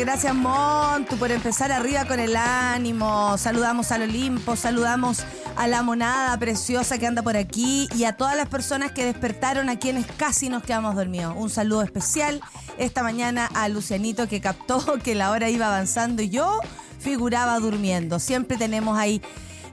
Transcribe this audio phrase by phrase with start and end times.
[0.00, 3.36] Gracias, Montu, por empezar arriba con el ánimo.
[3.36, 5.24] Saludamos al Olimpo, saludamos
[5.56, 9.68] a la monada preciosa que anda por aquí y a todas las personas que despertaron,
[9.68, 11.34] a quienes casi nos quedamos dormidos.
[11.36, 12.40] Un saludo especial
[12.78, 16.60] esta mañana a Lucianito que captó que la hora iba avanzando y yo
[17.00, 18.20] figuraba durmiendo.
[18.20, 19.20] Siempre tenemos ahí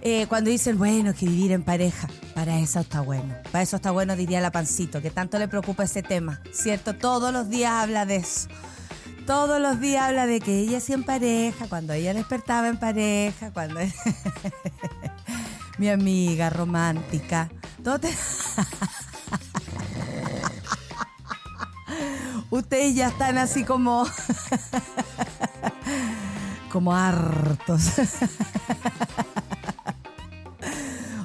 [0.02, 3.36] eh, cuando dicen, bueno, que vivir en pareja, para eso está bueno.
[3.52, 6.96] Para eso está bueno, diría la pancito, que tanto le preocupa ese tema, ¿cierto?
[6.96, 8.48] Todos los días habla de eso.
[9.26, 13.52] Todos los días habla de que ella sí en pareja, cuando ella despertaba en pareja,
[13.52, 13.80] cuando...
[15.80, 17.50] Mi amiga romántica.
[17.84, 18.16] ¿Todo te...
[22.52, 24.06] Ustedes ya están así como...
[26.72, 27.94] como hartos.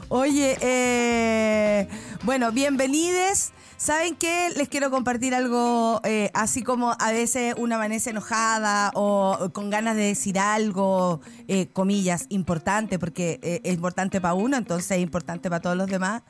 [0.08, 1.86] Oye, eh,
[2.22, 3.52] bueno, bienvenides.
[3.80, 4.50] ¿Saben qué?
[4.58, 9.96] Les quiero compartir algo, eh, así como a veces una amanece enojada o con ganas
[9.96, 15.48] de decir algo, eh, comillas, importante, porque eh, es importante para uno, entonces es importante
[15.48, 16.20] para todos los demás.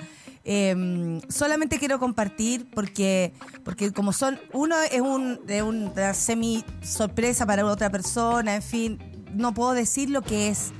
[0.45, 3.33] Em, solamente quiero compartir porque,
[3.65, 9.27] porque como son, uno es un, de una semi sorpresa para otra persona, en fin,
[9.35, 10.71] no puedo decir lo que es,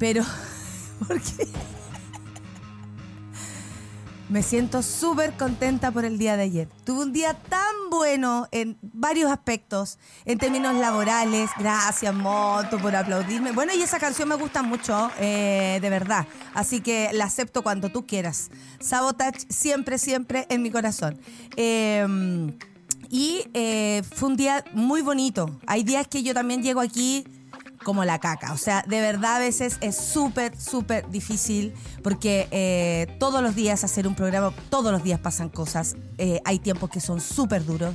[0.00, 0.24] pero
[4.28, 6.68] me siento súper contenta por el día de ayer.
[6.84, 11.50] Tuve un día tan bueno en varios aspectos, en términos laborales.
[11.58, 13.52] Gracias, Moto, por aplaudirme.
[13.52, 16.26] Bueno, y esa canción me gusta mucho, eh, de verdad.
[16.54, 18.50] Así que la acepto cuando tú quieras.
[18.80, 21.18] Sabotage siempre, siempre en mi corazón.
[21.56, 22.06] Eh,
[23.10, 25.60] y eh, fue un día muy bonito.
[25.66, 27.24] Hay días que yo también llego aquí
[27.84, 28.52] como la caca.
[28.52, 31.72] O sea, de verdad a veces es súper, súper difícil
[32.02, 35.94] porque eh, todos los días hacer un programa, todos los días pasan cosas.
[36.18, 37.94] Eh, hay tiempos que son súper duros.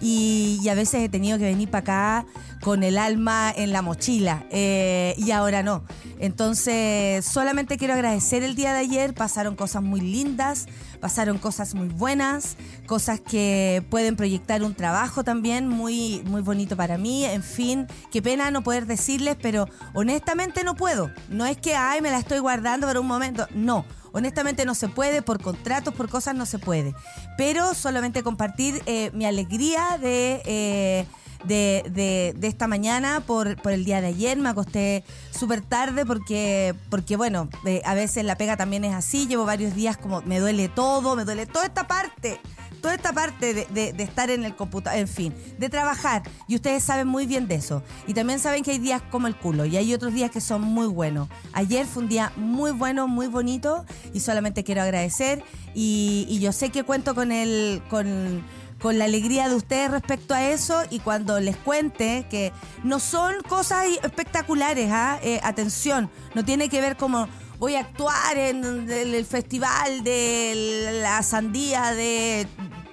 [0.00, 2.26] Y, a veces he tenido que venir para acá
[2.62, 5.84] con el alma en la mochila eh, y ahora no.
[6.18, 9.14] Entonces, solamente quiero agradecer el día de ayer.
[9.14, 10.66] Pasaron cosas muy lindas,
[11.00, 12.56] pasaron cosas muy buenas,
[12.86, 17.24] cosas que pueden proyectar un trabajo también muy, muy bonito para mí.
[17.24, 21.10] En fin, qué pena no poder decirles, pero honestamente no puedo.
[21.28, 23.46] No es que, ay, me la estoy guardando para un momento.
[23.54, 23.84] No
[24.14, 26.94] Honestamente no se puede, por contratos, por cosas no se puede.
[27.36, 30.40] Pero solamente compartir eh, mi alegría de...
[30.46, 31.06] Eh,
[31.44, 34.38] de, de, esta mañana por, por, el día de ayer.
[34.38, 39.26] Me acosté súper tarde porque, porque bueno, eh, a veces la pega también es así.
[39.26, 42.40] Llevo varios días como me duele todo, me duele toda esta parte
[42.84, 46.22] toda esta parte de, estar en el computador, en fin, de trabajar.
[46.46, 47.82] Y ustedes saben muy bien de eso.
[48.06, 50.60] Y también saben que hay días como el culo y hay otros días que son
[50.60, 51.30] muy buenos.
[51.54, 55.42] Ayer fue un día muy bueno, muy bonito y solamente quiero agradecer.
[55.72, 57.82] Y, yo sé que cuento con el.
[57.88, 58.44] Con,
[58.84, 62.52] la alegría de ustedes respecto a eso y cuando les cuente que
[62.82, 65.18] no son cosas espectaculares, ¿ah?
[65.22, 67.26] eh, atención, no tiene que ver como
[67.58, 72.46] voy a actuar en el, festival de la sandía de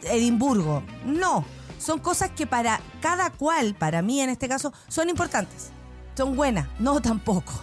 [0.04, 0.84] Edimburgo.
[1.06, 1.46] No,
[1.78, 5.72] son cosas que para cada cual, para mí en este caso, son importantes.
[6.16, 7.54] Son buenas, no tampoco.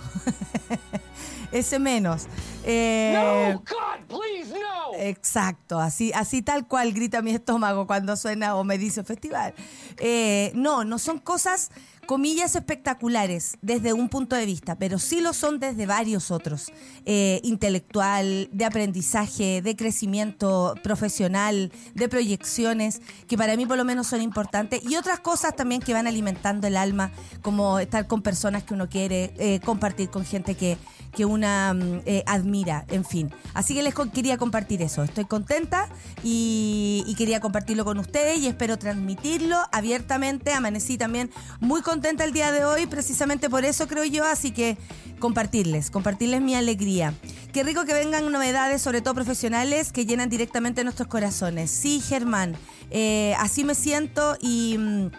[1.53, 2.27] Ese menos.
[2.65, 4.99] Eh, no, God, please, no.
[4.99, 9.55] Exacto, así, así tal cual grita mi estómago cuando suena o me dice festival.
[9.99, 11.71] Eh, no, no son cosas
[12.09, 16.73] comillas espectaculares desde un punto de vista, pero sí lo son desde varios otros.
[17.05, 24.07] Eh, intelectual, de aprendizaje, de crecimiento profesional, de proyecciones, que para mí por lo menos
[24.07, 28.65] son importantes, y otras cosas también que van alimentando el alma, como estar con personas
[28.65, 30.79] que uno quiere, eh, compartir con gente que,
[31.19, 33.31] que una mm, eh, admira, en fin.
[33.53, 35.03] Así que les quería compartir eso.
[35.03, 35.89] Estoy contenta
[36.23, 40.53] y, quería compartirlo con ustedes y espero transmitirlo abiertamente.
[40.53, 44.53] Amanecí también muy contenta contenta el día de hoy, precisamente por eso creo yo, así
[44.53, 44.79] que
[45.19, 47.13] compartirles, compartirles mi alegría.
[47.53, 51.73] Qué rico que vengan novedades, sobre todo profesionales, que llenan directamente nuestros corazones.
[51.73, 52.55] Sí, Germán,
[52.93, 54.79] eh, así me siento y...
[54.79, 55.11] Mm,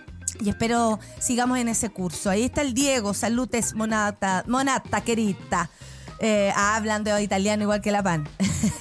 [0.41, 2.29] y espero sigamos en ese curso.
[2.29, 5.69] Ahí está el Diego, salutes monata, monata querida.
[6.21, 8.27] Eh, ah, hablando italiano igual que la pan.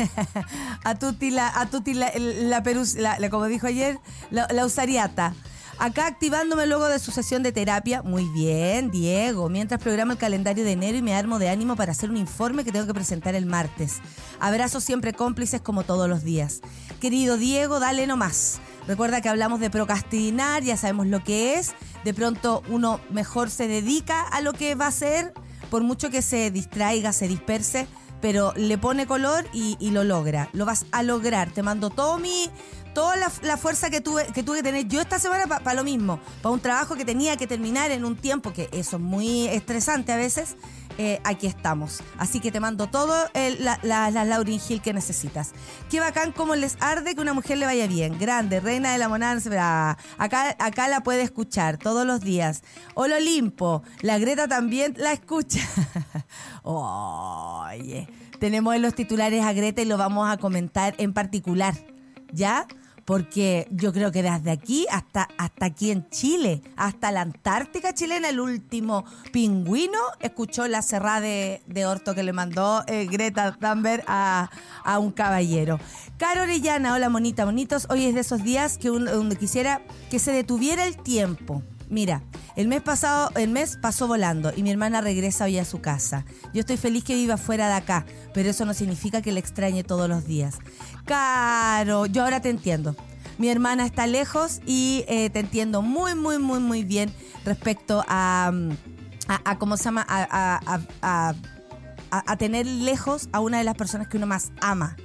[0.85, 3.99] a tutti la, a tutti la, la, como dijo ayer,
[4.31, 5.35] la, la usariata.
[5.81, 8.02] Acá activándome luego de su sesión de terapia.
[8.02, 9.49] Muy bien, Diego.
[9.49, 12.64] Mientras programa el calendario de enero y me armo de ánimo para hacer un informe
[12.64, 14.00] que tengo que presentar el martes.
[14.41, 16.62] Abrazos siempre cómplices como todos los días.
[17.00, 18.58] Querido Diego, dale nomás.
[18.88, 21.75] Recuerda que hablamos de procrastinar, ya sabemos lo que es.
[22.02, 25.32] De pronto uno mejor se dedica a lo que va a hacer,
[25.70, 27.87] por mucho que se distraiga, se disperse,
[28.20, 30.49] pero le pone color y, lo logra.
[30.53, 31.50] Lo vas a lograr.
[31.50, 32.50] Te mando todo mi,
[32.94, 35.85] toda la, la fuerza que tuve, que tuve que tener yo esta semana para lo
[35.85, 39.47] mismo, para un trabajo que tenía que terminar en un tiempo que eso es muy
[39.49, 40.56] estresante a veces.
[40.99, 42.03] Eh, aquí estamos.
[42.19, 45.53] Así que te mando todo el- la, la, la Lauryn Hill que necesitas.
[45.91, 48.19] Qué bacán como les arde que una mujer le vaya bien.
[48.19, 49.97] Grande, reina de la monada.
[50.19, 52.62] Acá, acá la puede escuchar todos los días.
[52.95, 55.61] Hola Olimpo, la Greta también la escucha.
[56.62, 58.09] Oye,
[58.41, 61.75] tenemos en los titulares a Greta y lo vamos a comentar en particular.
[62.33, 62.67] ¿Ya?
[63.08, 68.28] Porque yo creo que desde aquí hasta, hasta aquí en Chile, hasta la Antártica chilena,
[68.28, 74.05] el último pingüino escuchó la cerrada de, de orto que le mandó eh, Greta Thunberg
[74.06, 74.50] a,
[74.84, 75.81] a un caballero.
[76.19, 77.87] Caro Orellana, hola monita, bonitos.
[77.88, 81.62] Hoy es de esos días que uno, donde quisiera que se detuviera el tiempo.
[81.90, 82.23] Mira,
[82.56, 86.25] el mes pasado, el mes pasó volando y mi hermana regresa hoy a su casa.
[86.52, 88.05] Yo estoy feliz que viva fuera de acá,
[88.35, 90.56] pero eso no significa que la extrañe todos los días.
[91.06, 92.94] Caro, yo ahora te entiendo.
[93.38, 97.11] Mi hermana está lejos y eh, te entiendo muy, muy, muy, muy bien
[97.44, 98.70] respecto a, mm,
[99.44, 100.05] a, ¿cómo se llama?
[100.08, 100.61] A-
[101.00, 101.34] a-
[102.11, 104.96] a tener lejos a una de las personas que uno más ama.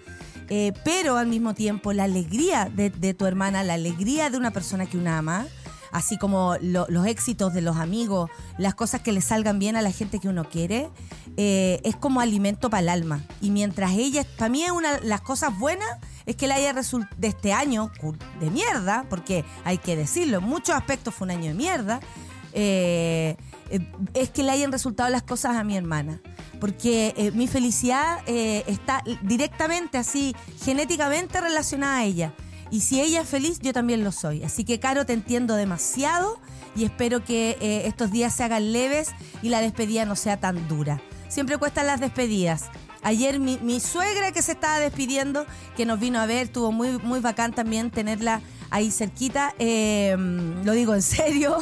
[0.49, 4.51] Eh, pero al mismo tiempo la alegría de, de tu hermana, la alegría de una
[4.51, 5.45] persona que uno ama,
[5.93, 9.81] así como lo- los éxitos de los amigos, las cosas que le salgan bien a
[9.81, 10.89] la gente que uno quiere,
[11.37, 13.21] eh, es como alimento para el alma.
[13.39, 15.87] Y mientras ella, para mí es una de las cosas buenas,
[16.25, 17.91] es que le haya resultado de este año
[18.41, 21.99] de mierda, porque hay que decirlo, en muchos aspectos fue un año de mierda,
[22.53, 23.37] eh,
[23.69, 26.19] eh, es que le hayan resultado las cosas a mi hermana.
[26.59, 32.33] Porque mi felicidad está directamente, así, genéticamente relacionada a ella.
[32.73, 34.43] Y si ella es feliz, yo también lo soy.
[34.43, 36.39] Así que, Caro, te entiendo demasiado
[36.75, 39.11] y espero que eh, estos días se hagan leves
[39.43, 40.99] y la despedida no sea tan dura.
[41.29, 42.71] Siempre cuestan las despedidas.
[43.03, 45.45] Ayer mi, suegra que se estaba despidiendo,
[45.75, 49.53] que nos vino a ver, tuvo muy, muy bacán también tenerla ahí cerquita.
[49.59, 50.15] Eh,
[50.63, 51.57] lo digo en serio.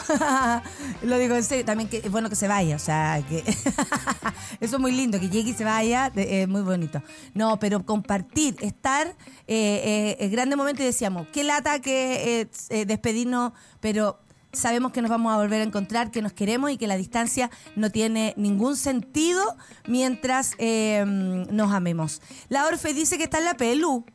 [1.01, 1.65] lo digo en serio.
[1.65, 2.75] También que es bueno que se vaya.
[2.75, 3.39] O sea, que
[4.59, 6.11] eso es muy lindo, que llegue se vaya.
[6.15, 7.01] Es muy bonito.
[7.33, 9.07] No, pero compartir, estar,
[9.47, 14.19] eh, eh, el grande momento y decíamos, qué lata que eh, despedirnos, pero
[14.53, 17.49] sabemos que nos vamos a volver a encontrar, que nos queremos y que la distancia
[17.75, 19.55] no tiene ningún sentido
[19.87, 22.21] mientras eh, nos amemos.
[22.49, 24.05] La Orfe dice que está en la pelu.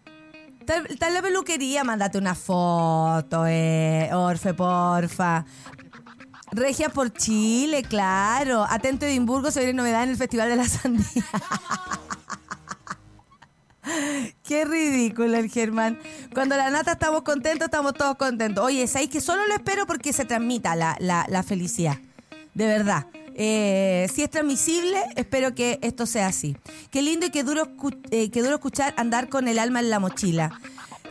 [0.60, 5.44] Está, en la peluquería, mándate una foto, eh, Orfe, porfa.
[6.50, 8.66] Regia por Chile, claro.
[8.68, 11.24] Atento Edimburgo, se viene novedad en el Festival de la Sandía.
[14.42, 15.98] Qué ridículo el Germán.
[16.34, 18.64] Cuando la nata estamos contentos, estamos todos contentos.
[18.64, 21.98] Oye, ¿sabéis que solo lo espero porque se transmita la, la- la felicidad?
[22.54, 23.06] De verdad.
[23.38, 26.56] Eh, si es transmisible, espero que esto sea así.
[26.90, 27.68] Qué lindo y qué duro,
[28.10, 30.58] eh, qué duro escuchar andar con el alma en la mochila.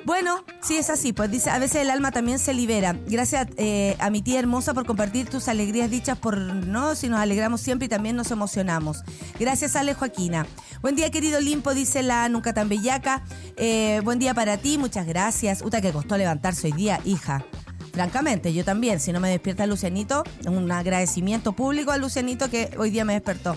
[0.06, 2.96] Bueno, sí es así, pues dice, a veces el alma también se libera.
[3.08, 7.20] Gracias eh, a mi tía hermosa por compartir tus alegrías dichas por no, si nos
[7.20, 9.04] alegramos siempre y también nos emocionamos.
[9.40, 10.46] Gracias, Ale Joaquina.
[10.84, 13.24] Buen día, querido Limpo, dice la nunca tan bellaca.
[13.58, 15.64] Eh, buen día para ti, muchas gracias.
[15.64, 17.44] Uta que costó levantarse hoy día, hija.
[17.92, 22.92] Francamente, yo también, si no me despierta Lucianito, un agradecimiento público a Lucianito que hoy
[22.92, 23.56] día me despertó.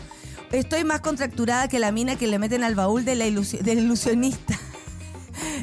[0.50, 3.80] Estoy más contracturada que la mina que le meten al baúl de la ilusio- del
[3.80, 4.58] ilusionista.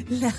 [0.08, 0.34] La,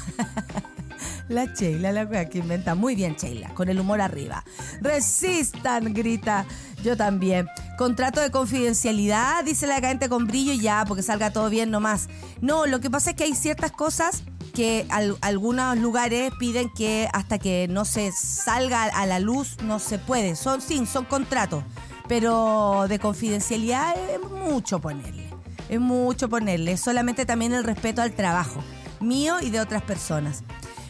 [1.29, 2.75] la Sheila, la que inventa.
[2.75, 4.44] Muy bien, Sheila, con el humor arriba.
[4.82, 6.46] Resistan, grita.
[6.84, 7.48] Yo también.
[7.77, 12.08] Contrato de confidencialidad, dice la gente con brillo y ya, porque salga todo bien nomás.
[12.41, 17.10] No, lo que pasa es que hay ciertas cosas que al- algunos lugares piden que
[17.13, 20.36] hasta que no se salga a la luz no se puede.
[20.36, 21.63] Son, sí, son contratos.
[22.08, 25.29] Pero de confidencialidad es mucho ponerle.
[25.67, 26.77] Es mucho ponerle.
[26.77, 28.63] Solamente también el respeto al trabajo
[28.99, 30.43] mío y de otras personas.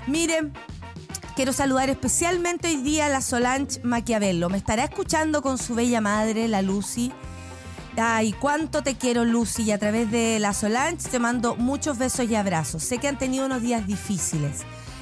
[0.07, 0.53] Miren,
[1.35, 4.49] quiero saludar especialmente hoy día a la Solange Maquiavelo.
[4.49, 7.11] Me estará escuchando con su bella madre, la Lucy.
[7.97, 9.63] Ay, cuánto te quiero, Lucy.
[9.63, 12.83] Y a través de la Solange te mando muchos besos y abrazos.
[12.83, 14.61] Sé que han tenido unos días difíciles.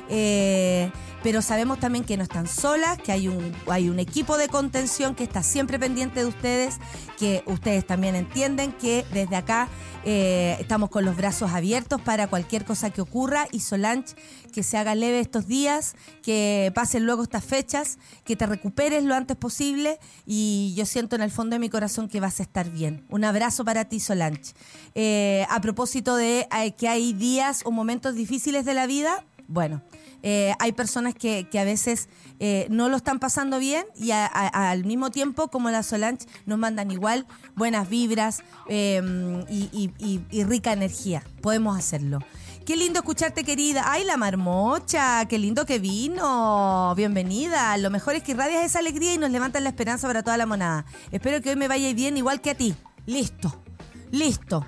[0.09, 0.91] eh,
[1.25, 5.15] pero sabemos también que no están solas, que hay un, hay un equipo de contención
[5.15, 6.77] que está siempre pendiente de ustedes,
[7.17, 9.67] que ustedes también entienden que desde acá
[10.03, 14.13] eh, estamos con los brazos abiertos para cualquier cosa que ocurra y Solange,
[14.53, 19.15] que se haga leve estos días, que pasen luego estas fechas, que te recuperes lo
[19.15, 22.69] antes posible y yo siento en el fondo de mi corazón que vas a estar
[22.69, 23.03] bien.
[23.09, 24.53] Un abrazo para ti, Solange.
[24.93, 29.81] Eh, a propósito de eh, que hay días o momentos difíciles de la vida, bueno,
[30.27, 35.11] Eh, hay personas que, a veces eh, no lo están pasando bien y al mismo
[35.11, 39.91] tiempo, como la Solange, nos mandan igual buenas vibras y-
[40.31, 41.21] y rica energía.
[41.41, 42.19] Podemos hacerlo.
[42.65, 43.83] Qué lindo escucharte, querida.
[43.85, 46.95] Ay, la marmocha, qué lindo que vino.
[46.95, 47.77] Bienvenida.
[47.77, 50.47] Lo mejor es que irradias esa alegría y nos levantas la esperanza para toda la
[50.47, 50.85] monada.
[51.11, 52.73] Espero que hoy me vaya bien igual que a ti.
[53.05, 53.61] Listo.
[54.09, 54.65] Listo.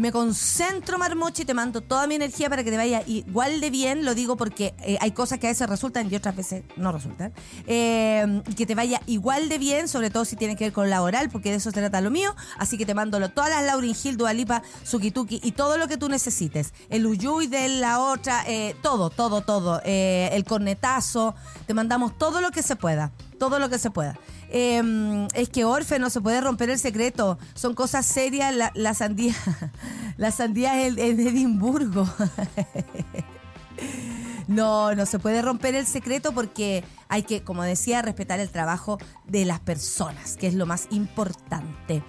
[0.00, 3.68] Me concentro, marmocha, y te mando toda mi energía para que te vaya igual de
[3.68, 4.06] bien.
[4.06, 7.34] Lo digo porque eh, hay cosas que a veces resultan y otras veces no resultan.
[7.66, 11.28] Eh, que te vaya igual de bien, sobre todo si tiene que ver con laboral,
[11.28, 12.34] porque de eso se trata lo mío.
[12.56, 15.98] Así que te mando lo- todas las Laurin Hill, Dualipa, Sukituki y todo lo que
[15.98, 16.72] tú necesites.
[16.88, 19.82] El Uyuy de la otra, eh, todo, todo, todo.
[19.84, 21.34] Eh, el cornetazo.
[21.66, 23.12] Te mandamos todo lo que se pueda.
[23.38, 24.18] Todo lo que se pueda.
[24.52, 27.38] Eh, es que Orfe no se puede romper el secreto.
[27.54, 28.54] Son cosas serias.
[28.54, 29.34] La, la sandía.
[30.16, 32.06] La sandía es en Edimburgo.
[34.50, 38.98] No, no se puede romper el secreto porque hay que, como decía, respetar el trabajo
[39.24, 42.02] de las personas, que es lo más importante.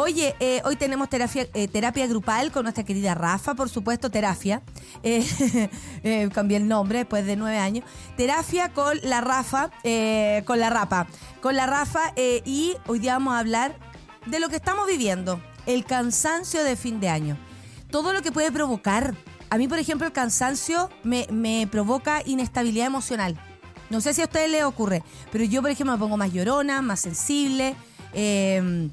[0.00, 4.62] Oye, eh, hoy tenemos terapia, eh, terapia grupal con nuestra querida Rafa, por supuesto, terapia.
[5.02, 5.26] Eh,
[6.04, 7.84] eh, cambié el nombre después de nueve años.
[8.16, 9.72] Terapia con la Rafa,
[10.44, 11.08] con la Rapa.
[11.40, 13.76] Con la Rafa y hoy día vamos a hablar
[14.26, 17.36] de lo que estamos viviendo, el cansancio de fin de año.
[17.90, 19.16] Todo lo que puede provocar.
[19.50, 23.36] A mí, por ejemplo, el cansancio me, provoca inestabilidad emocional.
[23.90, 25.02] No sé si a ustedes les ocurre,
[25.32, 27.74] pero yo, por ejemplo, me pongo más llorona, más sensible.
[28.12, 28.90] eh,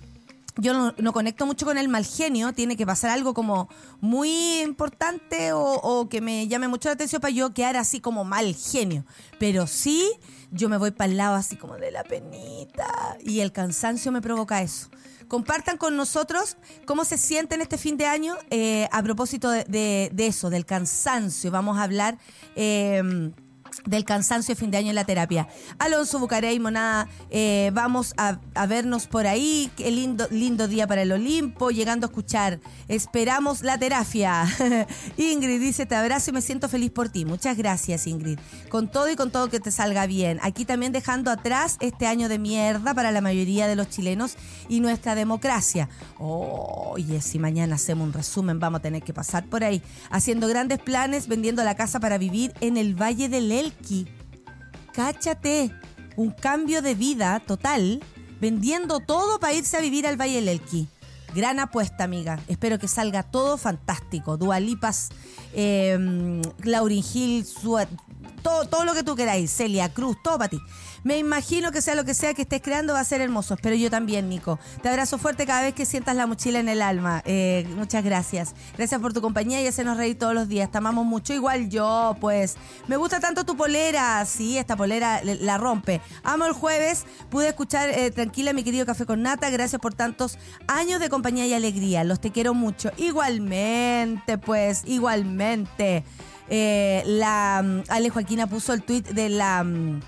[0.58, 3.68] yo no, conecto mucho con el mal genio, tiene que pasar algo como
[4.02, 8.56] muy importante o, que me llame mucho la atención para yo quedar así como mal
[8.56, 9.06] genio.
[9.40, 10.12] Pero sí,
[10.52, 14.22] yo me voy para el lado así como de la penita y el cansancio me
[14.22, 14.90] provoca eso.
[15.28, 20.10] Compartan con nosotros cómo se sienten este fin de año eh, a propósito de, de-
[20.14, 21.52] de eso, del cansancio.
[21.52, 22.18] Vamos a hablar...
[22.56, 23.32] eh,
[23.86, 25.48] del cansancio de fin de año en la terapia.
[25.80, 29.72] Alonso Bucarey, Monada, eh, vamos a, vernos por ahí.
[29.76, 32.60] Qué lindo, lindo día para el Olimpo, llegando a escuchar.
[32.88, 34.46] Esperamos la terapia.
[35.18, 37.26] Ingrid dice, te abrazo y me siento feliz por ti.
[37.26, 38.40] Muchas gracias, Ingrid.
[38.70, 40.40] Con todo y con todo que te salga bien.
[40.42, 44.36] Aquí también dejando atrás este año de mierda para la mayoría de los chilenos
[44.70, 45.90] y nuestra democracia.
[46.18, 49.82] Oye, si mañana hacemos un resumen, vamos a tener que pasar por ahí.
[50.10, 54.08] Haciendo grandes planes, vendiendo la casa para vivir en el Valle del Elqui.
[54.94, 55.72] Cáchate,
[56.16, 58.02] un cambio de vida total,
[58.40, 60.88] vendiendo todo para irse a vivir al Valle del Elqui.
[61.34, 62.40] Gran apuesta, amiga.
[62.48, 64.38] Espero que salga todo fantástico.
[64.38, 65.10] Dualipas,
[65.54, 67.88] eh, Laurin Hill, Sua-
[68.42, 69.52] todo, todo lo que tú queráis.
[69.52, 70.60] Celia Cruz, todo para ti.
[71.06, 73.54] Me imagino que sea lo que sea que estés creando va a ser hermoso.
[73.54, 74.58] Espero yo también, Nico.
[74.82, 77.22] Te abrazo fuerte cada vez que sientas la mochila en el alma.
[77.26, 78.56] Eh, muchas gracias.
[78.76, 80.72] Gracias por tu compañía y hacernos reír todos los días.
[80.72, 81.32] Te amamos mucho.
[81.36, 82.56] Igual yo, pues.
[82.88, 84.26] Me gusta tanto tu polera.
[84.26, 86.02] Sí, esta polera le- la rompe.
[86.24, 87.06] Amo el jueves.
[87.30, 89.52] Pude escuchar eh, tranquila mi querido Café con Nata.
[89.52, 92.04] Gracias por tantos años de compañía y alegría.
[92.04, 92.90] Los te quiero mucho.
[92.98, 94.82] Igualmente, pues.
[94.86, 96.04] Igualmente.
[96.50, 100.00] Eh, la mm, Ale Joaquina puso el tweet de la mm,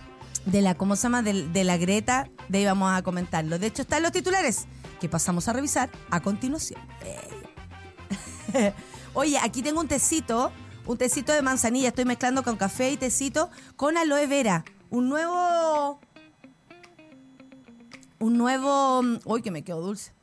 [0.48, 1.22] de la ¿cómo se llama?
[1.22, 3.60] De, la Greta, de ahí vamos a comentarlo.
[3.60, 4.66] De hecho están los titulares
[5.00, 6.82] que pasamos a revisar a continuación.
[8.54, 8.74] Eh.
[9.13, 10.51] Oye, aquí tengo un tecito,
[10.86, 16.00] un tecito de manzanilla, estoy mezclando con café y tecito con aloe vera, un nuevo
[18.20, 20.13] un nuevo, mm, uy, que me quedó dulce.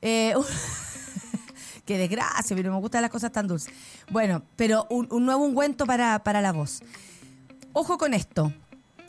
[0.00, 0.34] Eh,
[1.84, 3.72] Qué desgracia, pero me gustan las cosas tan dulces.
[4.10, 6.80] Bueno, pero un, un nuevo ungüento para, para la voz.
[7.72, 8.52] Ojo con esto.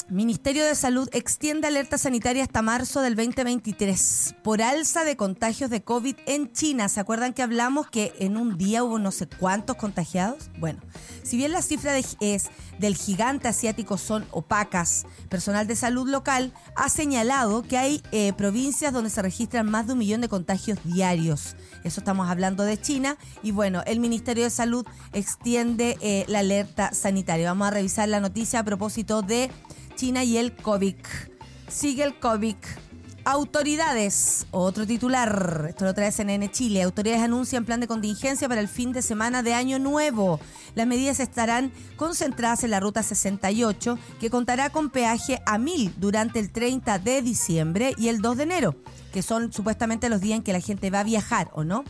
[0.10, 5.84] Ministerio de Salud extiende alerta sanitaria hasta marzo del 2023 por alza de contagios de
[5.84, 6.88] COVID en China.
[6.88, 10.50] ¿Se acuerdan que hablamos que en un día hubo no sé cuántos contagiados?
[10.60, 10.80] Bueno,
[11.24, 12.46] si bien las cifras de- es,
[12.80, 18.94] del gigante asiático son opacas, personal de salud local ha señalado que hay eh, provincias
[18.94, 21.58] donde se registran más de un millón de contagios diarios.
[21.84, 23.18] Eso estamos hablando de China.
[23.44, 27.50] Y bueno, el Ministerio de Salud extiende eh, la alerta sanitaria.
[27.50, 29.52] Vamos a revisar la noticia a propósito de
[29.98, 30.96] China y el COVID.
[31.68, 32.56] Sigue el COVID.
[33.26, 38.70] Autoridades, otro titular, esto lo trae CNN Chile, autoridades anuncian plan de contingencia para el
[38.70, 40.40] fin de semana de Año Nuevo.
[40.76, 46.40] Las medidas estarán concentradas en la Ruta 68, que contará con peaje a 1000 durante
[46.40, 48.76] el 30 de diciembre y el 2 de enero,
[49.12, 51.84] que son supuestamente los días en que la gente va a viajar, ¿o no?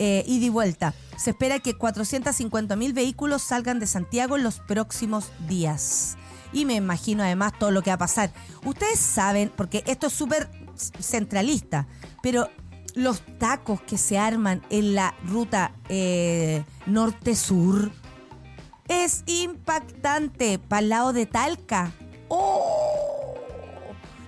[0.00, 0.94] Eh, ida y vuelta.
[1.16, 6.16] Se espera que 450 mil vehículos salgan de Santiago en los próximos días.
[6.52, 8.32] Y me imagino además todo lo que va a pasar.
[8.64, 10.48] Ustedes saben, porque esto es súper
[11.00, 11.86] centralista,
[12.22, 12.48] pero
[12.94, 17.92] los tacos que se arman en la ruta eh, norte-sur,
[18.88, 20.58] Es impactante.
[20.58, 21.92] Para el lado de Talca.
[22.28, 23.36] ¡Oh!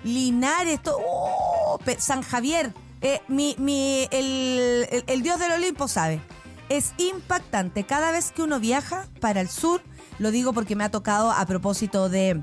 [0.04, 1.78] Linares, ¡oh!
[1.98, 2.72] San Javier.
[3.00, 6.20] Eh, mi, mi- el dios del Olimpo sabe.
[6.68, 7.84] Es impactante.
[7.84, 9.82] Cada vez que uno viaja para el sur,
[10.18, 12.40] lo digo porque me ha tocado a propósito de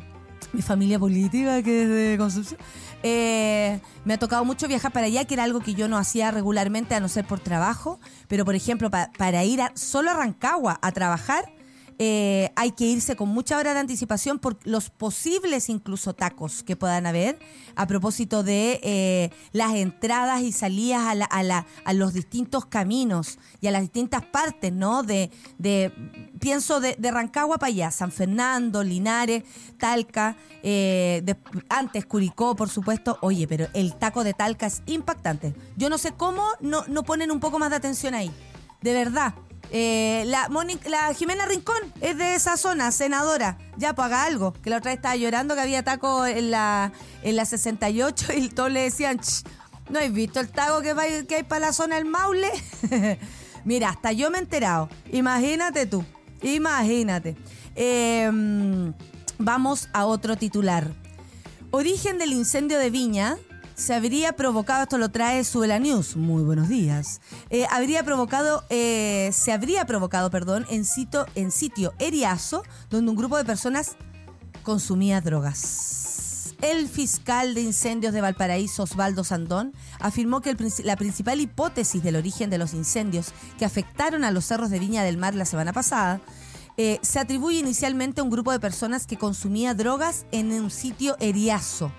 [0.54, 2.60] mi familia política, que es de Concepción.
[3.04, 6.32] eh, me ha tocado mucho viajar para allá, que era algo que yo no hacía
[6.32, 8.00] regularmente, a no ser por trabajo.
[8.28, 11.52] Pero, por ejemplo, pa- para ir a, solo a Rancagua a trabajar,
[12.00, 16.76] eh, hay que irse con mucha hora de anticipación por los posibles incluso tacos que
[16.78, 17.38] puedan haber
[17.76, 22.66] a propósito de eh, las entradas y salidas a, la- a la- a los distintos
[22.66, 25.04] caminos y a las distintas partes, ¿no?
[25.04, 25.30] De,
[26.40, 29.44] pienso de, Rancagua para allá, San Fernando, Linares,
[29.78, 31.22] Talca, eh,
[31.70, 33.18] antes Curicó, por supuesto.
[33.22, 35.54] Oye, pero el taco de Talca es impactante.
[35.76, 38.32] Yo no sé cómo no, no ponen un poco más de atención ahí.
[38.82, 39.34] De verdad.
[39.72, 43.58] Eh, la, Moni- la Jimena Rincón es de esa zona, senadora.
[43.78, 44.54] Ya, pues haga algo.
[44.54, 48.50] Que la otra vez estaba llorando que había taco en la, en la 68 y
[48.50, 49.44] todos le decían, "Ch,
[49.90, 52.50] ¿no has visto el taco que, va- hay para la zona del Maule?
[53.66, 54.90] Mira, hasta yo me he enterado.
[55.12, 56.04] Imagínate tú,
[56.42, 57.36] imagínate.
[57.76, 58.32] Eh,
[59.38, 60.92] vamos a otro titular.
[61.72, 63.38] Origen del incendio de Viña
[63.80, 69.32] se habría provocado, esto lo trae Suela News, muy buenos días, Eh, habría provocado, eh,
[69.34, 73.96] se habría provocado, perdón, en sitio, en sitio Eriazo, donde un grupo de personas
[74.64, 76.56] consumía drogas.
[76.62, 82.50] El fiscal de incendios de Valparaíso, Osvaldo Sandón, afirmó que la principal hipótesis del origen
[82.50, 86.20] de los incendios que afectaron a los cerros de Viña del Mar la semana pasada
[86.76, 91.16] eh, se atribuye inicialmente a un grupo de personas que consumía drogas en un sitio
[91.20, 91.92] Eriazo.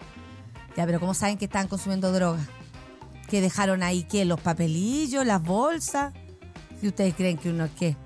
[0.86, 2.46] Pero ¿cómo saben que estaban consumiendo drogas?
[3.28, 4.24] ¿Que dejaron ahí qué?
[4.24, 5.24] ¿Los papelillos?
[5.24, 6.12] ¿Las bolsas?
[6.80, 7.96] Si ustedes creen que uno qué.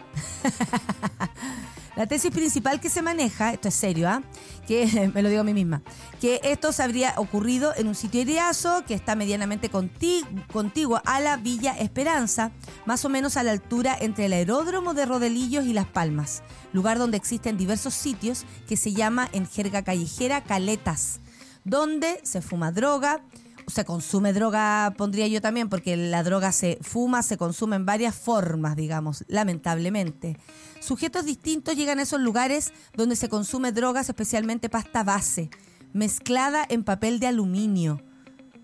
[1.97, 4.21] La tesis principal que se maneja, esto es serio, ¿ah?
[4.67, 5.81] que me lo digo a mí misma,
[6.21, 11.21] que esto se habría ocurrido en un sitio iriazo que está medianamente conti- contiguo a
[11.21, 12.51] la Villa Esperanza,
[12.85, 16.99] más o menos a la altura entre el aeródromo de Rodelillos y Las Palmas, lugar
[16.99, 21.21] donde existen diversos sitios que se llama en jerga callejera caletas,
[21.65, 23.25] donde se fuma droga,
[23.67, 28.15] se consume droga, pondría yo también, porque la droga se fuma, se consume en varias
[28.15, 30.37] formas, digamos, lamentablemente.
[30.81, 35.51] Sujetos distintos llegan a esos lugares donde se consume drogas, especialmente pasta base,
[35.93, 38.03] mezclada en papel de aluminio.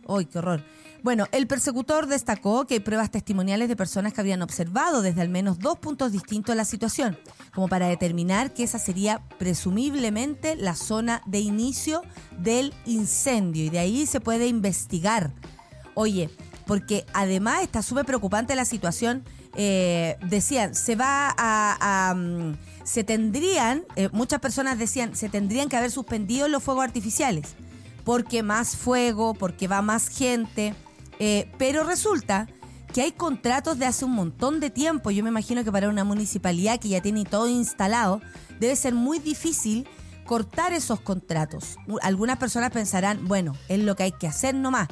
[0.06, 0.64] ¡Ay, qué horror!
[1.02, 5.30] Bueno, el persecutor destacó que hay pruebas testimoniales de personas que habían observado desde al
[5.30, 7.18] menos dos puntos distintos la situación,
[7.54, 12.02] como para determinar que esa sería presumiblemente la zona de inicio
[12.38, 15.32] del incendio y de ahí se puede investigar.
[15.94, 16.28] Oye,
[16.66, 19.24] porque además está súper preocupante la situación.
[19.56, 22.14] eh, decían, se va a...
[22.14, 22.52] mm,
[22.84, 27.54] se tendrían, eh, muchas personas decían, se tendrían que haber suspendido los fuegos artificiales,
[28.04, 30.74] porque más fuego, porque va más gente,
[31.20, 32.48] eh, pero resulta
[32.92, 35.10] que hay contratos de hace un montón de tiempo.
[35.10, 38.20] Yo me imagino que para una municipalidad que ya tiene todo instalado,
[38.58, 39.86] debe ser muy difícil
[40.26, 41.76] cortar esos contratos.
[42.02, 44.88] Algunas personas pensarán, bueno, es lo que hay que hacer nomás.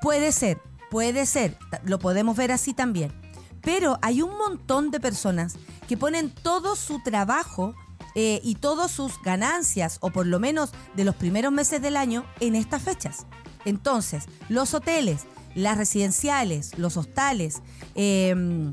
[0.00, 0.58] Puede ser,
[0.90, 3.12] puede ser, lo podemos ver así también.
[3.60, 5.56] Pero hay un montón de personas
[5.88, 7.74] que ponen todo su trabajo
[8.14, 12.24] eh, y todas sus ganancias, o por lo menos de los primeros meses del año,
[12.40, 13.26] en estas fechas.
[13.64, 15.26] Entonces, los hoteles,
[15.58, 17.62] las residenciales, los hostales,
[17.94, 18.72] eh,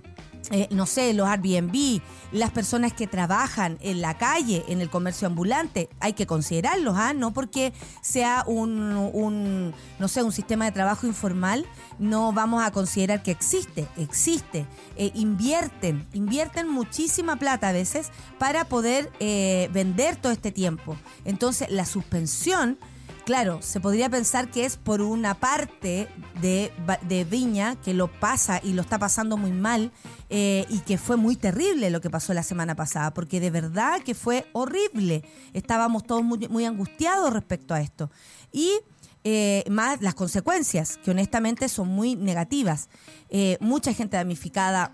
[0.51, 5.27] eh, no sé, los Airbnb, las personas que trabajan en la calle, en el comercio
[5.27, 7.13] ambulante, hay que considerarlos, ¿ah?
[7.13, 11.65] No porque sea un, un, no sé, un sistema de trabajo informal,
[11.97, 14.67] no vamos a considerar que existe, existe.
[14.97, 20.95] Eh, invierten, invierten muchísima plata a veces para poder eh, vender todo este tiempo.
[21.23, 22.77] Entonces, la suspensión
[23.25, 26.07] Claro, se podría pensar que es por una parte
[26.41, 26.71] de,
[27.07, 29.91] de Viña que lo pasa y lo está pasando muy mal
[30.29, 34.03] eh, y que fue muy terrible lo que pasó la semana pasada, porque de verdad
[34.03, 35.23] que fue horrible.
[35.53, 38.11] Estábamos todos muy, muy angustiados respecto a esto.
[38.51, 38.69] Y
[39.23, 42.89] eh, más las consecuencias, que honestamente son muy negativas.
[43.29, 44.93] Eh, mucha gente damnificada.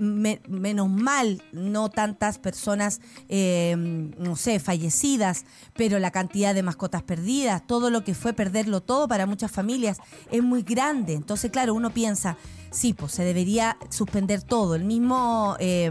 [0.00, 3.74] Me- menos mal, no tantas personas, eh,
[4.18, 9.06] no sé, fallecidas, pero la cantidad de mascotas perdidas, todo lo que fue perderlo todo
[9.06, 9.98] para muchas familias
[10.32, 11.12] es muy grande.
[11.12, 12.36] Entonces, claro, uno piensa,
[12.70, 14.74] sí, pues se debería suspender todo.
[14.74, 15.90] El mismo eh,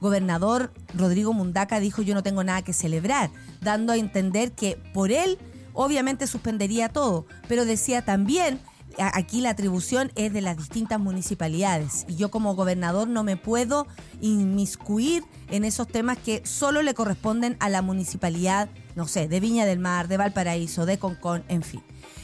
[0.00, 5.12] gobernador Rodrigo Mundaca dijo yo no tengo nada que celebrar, dando a entender que por
[5.12, 5.38] él
[5.72, 8.60] obviamente suspendería todo, pero decía también
[8.98, 13.86] aquí la atribución es de las distintas municipalidades y yo como gobernador no me puedo
[14.20, 19.64] inmiscuir en esos temas que solo le corresponden a la municipalidad, no sé, de Viña
[19.66, 21.82] del Mar, de Valparaíso, de Concón, en fin.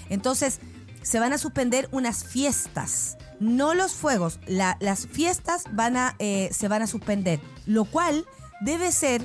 [0.08, 0.60] Entonces,
[1.02, 6.50] se van a suspender unas fiestas, no los fuegos, la- las fiestas van a, eh,
[6.52, 8.26] se van a suspender, lo cual
[8.60, 9.24] debe ser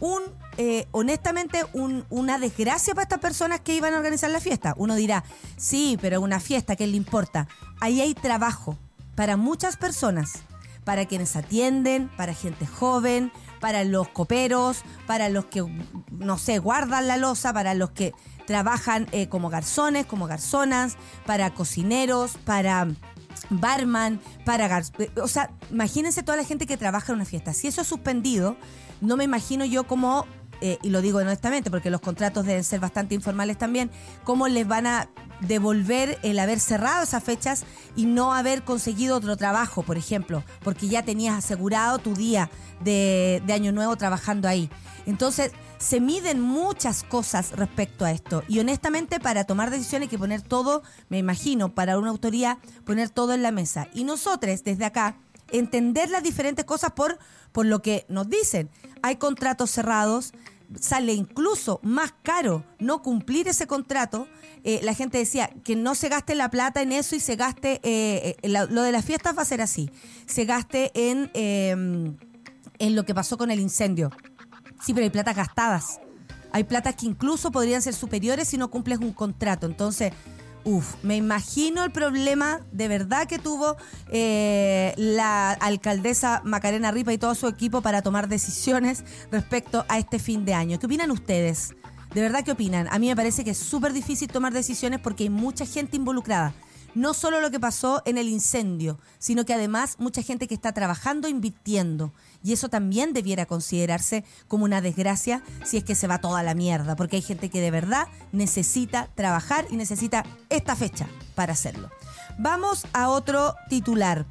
[0.00, 0.20] un,
[0.56, 4.74] eh, honestamente, un- una desgracia para estas personas que iban a organizar la fiesta.
[4.76, 5.24] Uno dirá,
[5.56, 7.48] sí, pero una fiesta, ¿qué le importa?
[7.80, 8.78] Ahí hay trabajo
[9.14, 10.32] para muchas personas,
[10.84, 15.64] para quienes atienden, para gente joven, para los coperos, para los que,
[16.10, 18.12] no sé, guardan la losa, para los que
[18.46, 22.88] trabajan eh, como garzones, como garzonas, para cocineros, para
[23.50, 24.68] barman, para...
[24.68, 27.54] gar- eh, O sea, imagínense toda la gente que trabaja en una fiesta.
[27.54, 28.56] Si eso es suspendido,
[29.00, 30.26] no me imagino yo cómo,
[30.60, 33.90] eh, y lo digo honestamente porque los contratos deben ser bastante informales también,
[34.24, 35.08] cómo les van a
[35.40, 37.64] devolver el haber cerrado esas fechas
[37.96, 43.42] y no haber conseguido otro trabajo, por ejemplo, porque ya tenías asegurado tu día de,
[43.46, 44.70] de Año Nuevo trabajando ahí.
[45.06, 48.42] Entonces, se miden muchas cosas respecto a esto.
[48.48, 53.10] Y honestamente, para tomar decisiones hay que poner todo, me imagino, para una autoría, poner
[53.10, 53.88] todo en la mesa.
[53.92, 55.16] Y nosotros, desde acá,
[55.50, 57.18] entender las diferentes cosas por,
[57.54, 58.68] por lo que nos dicen.
[59.00, 60.34] Hay contratos cerrados,
[60.78, 64.26] sale incluso más caro no cumplir ese contrato.
[64.64, 67.80] Eh, la gente decía que no se gaste la plata en eso y se gaste,
[67.84, 69.88] eh, eh, lo de las fiestas va a ser así,
[70.26, 71.70] se gaste en, eh,
[72.78, 74.10] en lo que pasó con el incendio.
[74.84, 76.00] Sí, pero hay platas gastadas.
[76.50, 79.66] Hay platas que incluso podrían ser superiores si no cumples un contrato.
[79.66, 80.12] Entonces,
[80.64, 83.76] uff, me imagino el problema de verdad que tuvo
[84.10, 90.18] eh, la alcaldesa Macarena Ripa y todo su equipo para tomar decisiones respecto a este
[90.18, 90.78] fin de año.
[90.78, 91.74] ¿Qué opinan ustedes?
[92.14, 92.88] ¿De verdad qué opinan?
[92.90, 96.54] A mí me parece que es súper difícil tomar decisiones porque hay mucha gente involucrada
[96.94, 100.72] no solo lo que pasó en el incendio, sino que además mucha gente que está
[100.72, 102.12] trabajando, invirtiendo.
[102.42, 106.54] Y eso también debiera considerarse como una desgracia si es que se va toda la
[106.54, 111.90] mierda, porque hay gente que de verdad necesita trabajar y necesita esta fecha para hacerlo.
[112.38, 114.26] Vamos a otro titular.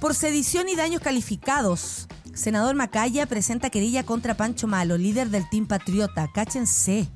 [0.00, 5.66] Por sedición y daños calificados, senador Macaya presenta querella contra Pancho Malo, líder del Team
[5.66, 6.30] Patriota.
[6.32, 7.08] Cáchense.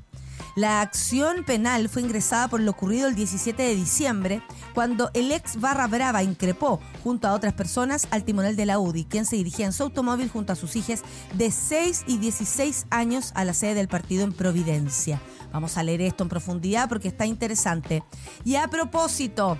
[0.58, 4.42] La acción penal fue ingresada por lo ocurrido el 17 de diciembre,
[4.74, 9.04] cuando el ex Barra Brava increpó, junto a otras personas, al timonel de la UDI,
[9.04, 13.30] quien se dirigía en su automóvil junto a sus hijas de 6 y 16 años
[13.36, 15.22] a la sede del partido en Providencia.
[15.52, 18.02] Vamos a leer esto en profundidad porque está interesante.
[18.44, 19.58] Y a propósito,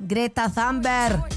[0.00, 1.28] Greta Thunberg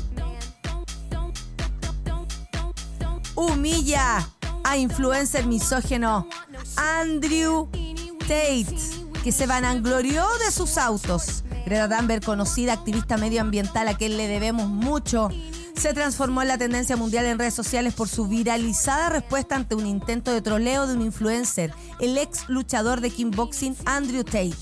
[3.36, 4.28] humilla
[4.64, 6.28] a influencer misógeno
[6.78, 7.70] Andrew
[8.24, 8.76] Tate,
[9.24, 11.44] que se vanaglorió de sus autos.
[11.66, 15.30] Greta Thunberg, conocida activista medioambiental a quien le debemos mucho,
[15.76, 19.86] se transformó en la tendencia mundial en redes sociales por su viralizada respuesta ante un
[19.86, 24.54] intento de troleo de un influencer, el ex luchador de kickboxing Andrew Tate.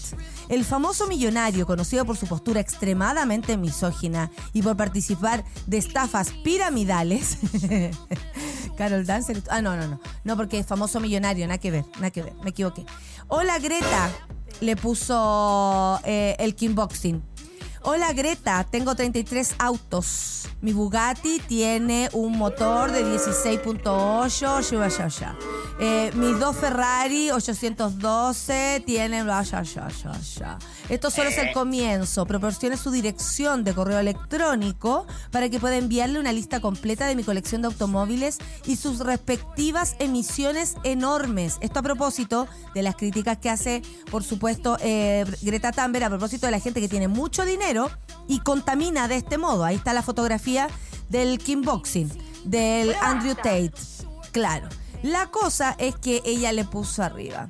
[0.49, 7.37] El famoso millonario, conocido por su postura extremadamente misógina y por participar de estafas piramidales.
[8.77, 9.41] Carol Dancer.
[9.49, 10.01] Ah, no, no, no.
[10.23, 12.85] No, porque famoso millonario, nada que ver, nada que ver, me equivoqué.
[13.33, 14.11] Hola Greta,
[14.59, 17.30] le puso eh, el kickboxing.
[17.83, 20.47] Hola Greta, tengo 33 autos.
[20.61, 24.69] Mi Bugatti tiene un motor de 16.8.
[24.69, 25.37] ya, ya, ya.
[25.79, 29.27] Eh, mis dos Ferrari 812 tienen...
[30.89, 32.27] Esto solo es el comienzo.
[32.27, 37.23] Proporcione su dirección de correo electrónico para que pueda enviarle una lista completa de mi
[37.23, 41.57] colección de automóviles y sus respectivas emisiones enormes.
[41.61, 46.45] Esto a propósito de las críticas que hace, por supuesto, eh, Greta Thunberg, a propósito
[46.45, 47.70] de la gente que tiene mucho dinero
[48.27, 49.63] y contamina de este modo.
[49.63, 50.67] Ahí está la fotografía
[51.09, 52.11] del kickboxing,
[52.45, 53.73] del Andrew Tate.
[54.31, 54.67] Claro.
[55.03, 57.49] La cosa es que ella le puso arriba.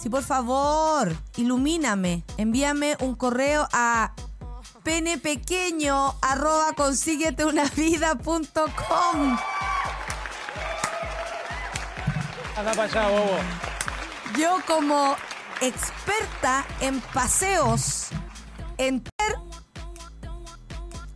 [0.00, 4.12] Si por favor, ilumíname, envíame un correo a
[4.82, 9.38] penepequeño arroba consígueteunavida.com.
[12.56, 13.38] Anda para allá, bobo.
[14.36, 15.14] Yo como
[15.60, 18.08] experta en paseos
[18.78, 19.36] en ter,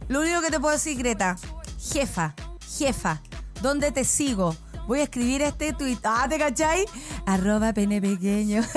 [0.08, 1.36] lo único que te puedo decir, Greta,
[1.80, 2.34] jefa,
[2.78, 3.22] jefa,
[3.62, 4.56] ¿dónde te sigo?
[4.86, 5.98] Voy a escribir este tuit.
[6.04, 6.84] Ah, ¿te cachai?
[7.26, 8.62] Arroba pene pequeño.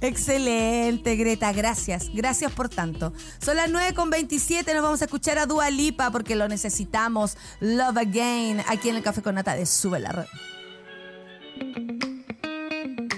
[0.00, 1.52] Excelente, Greta.
[1.52, 2.10] Gracias.
[2.12, 3.12] Gracias por tanto.
[3.38, 4.74] Son las 9 con 27.
[4.74, 7.36] Nos vamos a escuchar a Dua Lipa porque lo necesitamos.
[7.60, 8.64] Love Again.
[8.66, 10.26] Aquí en el Café con Nata de Sube la Red.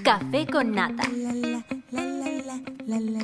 [0.04, 1.08] Café con nata.
[1.08, 3.22] La, la, la, la, la, la, la,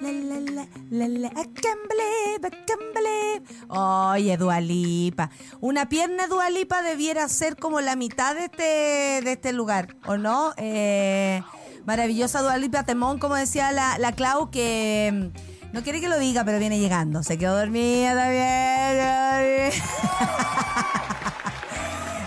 [0.00, 3.42] la, la, la, la, la, I can't believe, I can't believe.
[3.68, 5.30] Oye, Dualipa.
[5.60, 10.52] Una pierna Dualipa debiera ser como la mitad de este, de este lugar, ¿o no?
[10.56, 11.42] Eh,
[11.84, 16.44] maravillosa Dualipa Temón, como decía la, la Clau, que mm, no quiere que lo diga,
[16.44, 17.22] pero viene llegando.
[17.22, 19.72] Se quedó dormida también.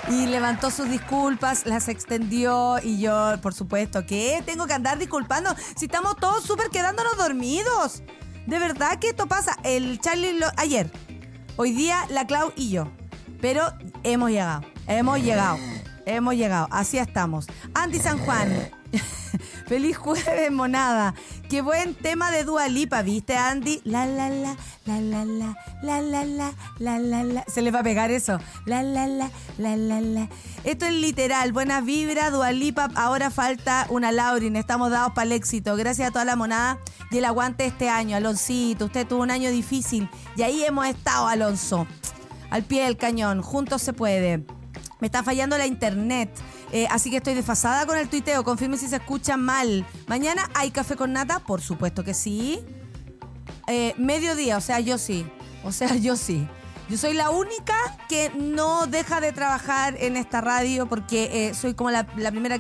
[0.08, 5.56] Y levantó sus disculpas, las extendió y yo, por supuesto, que tengo que andar disculpando
[5.76, 8.04] si estamos todos súper quedándonos dormidos.
[8.46, 9.58] De verdad que esto pasa.
[9.64, 10.92] El Charlie ayer,
[11.56, 12.88] hoy día la Clau y yo.
[13.42, 15.58] Pero hemos llegado, hemos llegado,
[16.06, 16.68] hemos llegado.
[16.70, 17.48] Así estamos.
[17.74, 18.70] Andy San Juan.
[19.68, 21.16] Feliz jueves, monada.
[21.50, 23.82] Qué buen tema de Dua Lipa, ¿viste, Andy?
[23.84, 27.44] La la la, la la la, la la la, la la la.
[27.48, 28.40] Se le va a pegar eso.
[28.66, 30.30] La la la, la la la.
[30.64, 31.52] Esto es literal.
[31.52, 32.90] Buenas vibras, Dua Lipa.
[32.94, 34.56] Ahora falta una Laurin.
[34.56, 35.76] Estamos dados para el éxito.
[35.76, 36.78] Gracias a toda la monada
[37.10, 38.16] y el aguante este año.
[38.16, 41.88] Aloncito, usted tuvo un año difícil y ahí hemos estado, Alonso.
[42.52, 43.42] Al pie del cañón.
[43.42, 44.46] Juntos se puede.
[45.00, 46.30] Me está fallando la internet.
[46.76, 48.44] Eh, así que estoy desfasada con el tuiteo.
[48.44, 49.86] Confirme si se escucha mal.
[50.08, 52.60] Mañana hay café con nata, por supuesto que sí.
[53.68, 55.26] Eh, mediodía, o sea, yo sí.
[55.64, 56.46] O sea, yo sí.
[56.90, 57.76] Yo soy la única
[58.10, 62.60] que no deja de trabajar en esta radio porque eh, soy como la, la primera.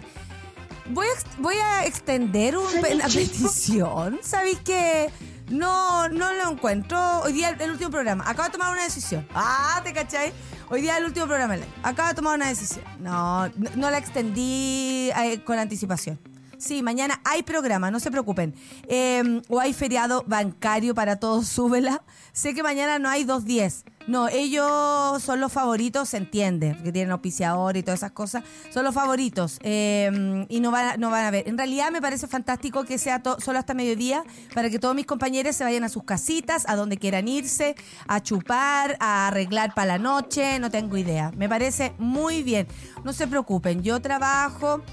[0.91, 4.19] Voy a, voy a extender un- una petición.
[4.23, 5.10] ¿Sabéis que
[5.49, 7.21] no, no lo encuentro?
[7.21, 8.23] Hoy día el, último programa.
[8.27, 9.27] Acabo de tomar una decisión.
[9.34, 10.34] Ah, ¿te cachai?
[10.69, 11.55] Hoy día el último programa.
[11.84, 12.84] Acabo de tomar una decisión.
[12.99, 16.19] No, no, no la extendí eh, con anticipación.
[16.58, 18.54] Sí, mañana hay programa, no se preocupen.
[18.88, 22.04] Eh, o hay feriado bancario para todos, súbela.
[22.34, 23.84] Sé que mañana no hay 2.10.
[24.08, 28.44] No, ellos son los favoritos, se entiende, porque tienen auspiciador y todas esas cosas.
[28.72, 31.48] Son los favoritos eh, y no van, a, no van a ver.
[31.48, 35.56] En realidad me parece fantástico que sea solo hasta mediodía para que todos mis compañeros
[35.56, 37.76] se vayan a sus casitas, a donde quieran irse,
[38.08, 41.32] a chupar, a arreglar para la noche, no tengo idea.
[41.36, 42.68] Me parece muy bien.
[43.04, 44.84] No se preocupen, yo trabajo.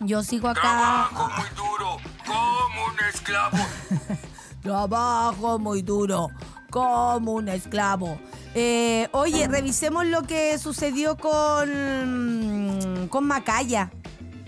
[0.00, 0.60] Yo sigo acá.
[0.62, 3.58] Trabajo muy duro, como un esclavo.
[4.62, 6.28] Trabajo muy duro,
[6.70, 8.18] como un esclavo.
[8.54, 13.90] Eh, oye, revisemos lo que sucedió con, con Macaya.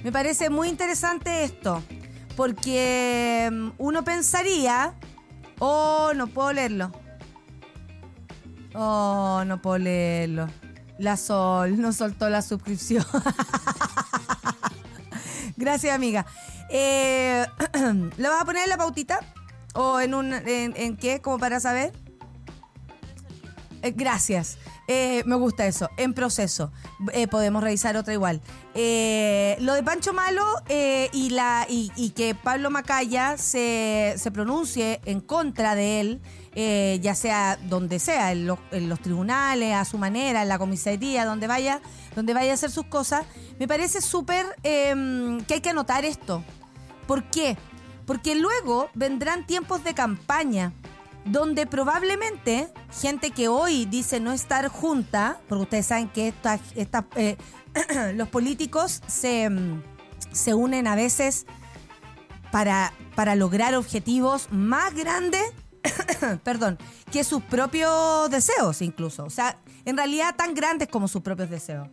[0.03, 1.83] Me parece muy interesante esto,
[2.35, 4.95] porque mm, uno pensaría,
[5.59, 6.93] oh, no puedo leerlo.
[8.75, 10.49] Oh, no puedo leerlo.
[10.99, 13.05] La Sol no soltó la suscripción.
[15.57, 16.27] Gracias, amiga.
[16.71, 17.45] Eh,
[18.17, 19.21] ¿Lo vas a poner en la pautita?
[19.75, 21.21] ¿O en un en, qué?
[21.21, 21.93] Como para saber.
[23.83, 24.59] Eh, gracias.
[24.88, 25.88] Eh, me gusta eso.
[25.97, 26.73] En proceso.
[27.12, 28.41] Eh, podemos revisar otra igual.
[28.75, 35.01] Eh, lo de Pancho Malo eh, y, la, y, que Pablo Macaya se, se pronuncie
[35.05, 36.21] en contra de él,
[37.01, 41.25] ya sea donde sea, en los, en los tribunales, a su manera, en la comisaría,
[41.25, 41.81] donde vaya,
[42.14, 43.27] donde vaya a hacer sus cosas,
[43.59, 46.42] me parece súper eh, que hay que anotar esto.
[47.07, 47.57] ¿Por qué?
[48.07, 50.72] Porque luego vendrán tiempos de campaña
[51.25, 57.07] donde probablemente gente que hoy dice no estar junta, porque ustedes saben que esta, esta,
[57.16, 57.37] eh,
[58.14, 59.83] los políticos se, mm,
[60.33, 61.46] se unen a veces
[62.51, 65.42] para, para lograr objetivos más grandes,
[66.44, 66.79] perdón,
[67.11, 69.25] que sus propios deseos incluso.
[69.25, 71.88] O sea, en realidad tan grandes como sus propios deseos.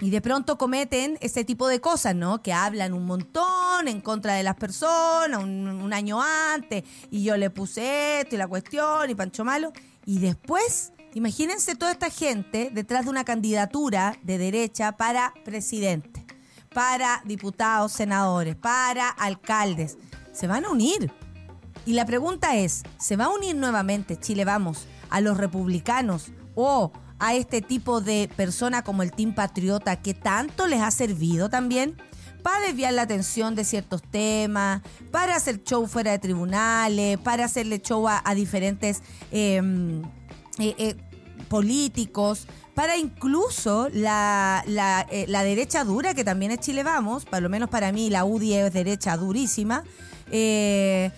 [0.00, 2.42] Y de pronto cometen ese tipo de cosas, ¿no?
[2.42, 7.48] Que hablan un montón en contra de las personas, un, año antes, y yo le
[7.48, 9.72] puse esto y la cuestión, y Pancho Malo.
[10.04, 16.26] Y después, imagínense toda esta gente detrás de una candidatura de derecha para presidente,
[16.74, 19.96] para diputados, senadores, para alcaldes.
[20.32, 21.10] Se van a unir.
[21.86, 26.92] Y la pregunta es, ¿se va a unir nuevamente Chile Vamos a los republicanos o
[27.18, 31.96] a este tipo de persona como el Team Patriota que tanto les ha servido también?
[32.42, 37.80] Para desviar la atención de ciertos temas, para hacer show fuera de tribunales, para hacerle
[37.80, 39.02] show a, diferentes
[39.32, 39.60] eh,
[40.58, 40.94] eh, eh,
[41.48, 47.42] políticos, para incluso la, la, eh, la derecha dura, que también es Chile Vamos, por
[47.42, 49.82] lo menos para mí la UDI es derecha durísima,
[50.30, 51.10] se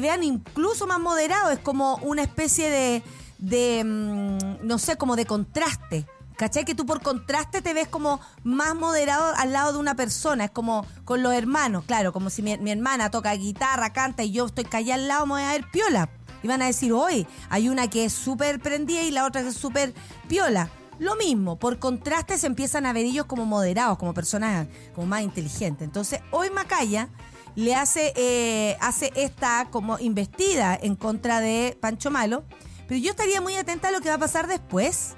[0.00, 3.02] vean incluso más moderados, es como una especie de,
[3.42, 6.06] de mm, no sé, como de contraste.
[6.36, 6.64] ¿Cachai?
[6.64, 10.46] Que tú por contraste te ves como más moderado al lado de una persona.
[10.46, 14.46] Es como con los hermanos, claro, como si mi, hermana toca guitarra, canta y yo
[14.46, 16.08] estoy callada al lado, me voy a ver piola.
[16.42, 19.48] Y van a decir, hoy hay una que es súper prendida y la otra que
[19.48, 19.94] es súper
[20.28, 20.70] piola.
[20.98, 25.22] Lo mismo, por contraste se empiezan a ver ellos como moderados, como personas como más
[25.22, 25.82] inteligentes.
[25.82, 27.08] Entonces, hoy Macaya
[27.54, 32.44] le hace, eh, hace esta como investida en contra de Pancho Malo.
[32.92, 35.14] Pero yo estaría muy atenta a lo que va a pasar después.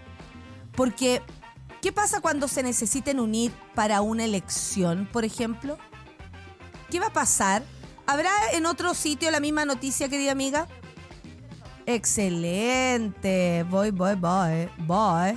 [0.77, 1.23] Porque,
[1.83, 5.77] ¿qué pasa cuando se necesiten unir para una elección, por ejemplo?
[6.89, 7.65] ¿Qué va a pasar?
[8.07, 10.69] ¿Habrá en otro sitio la misma noticia, querida amiga?
[11.85, 13.65] Excelente.
[13.69, 14.69] Voy, voy, voy.
[14.87, 15.37] Voy.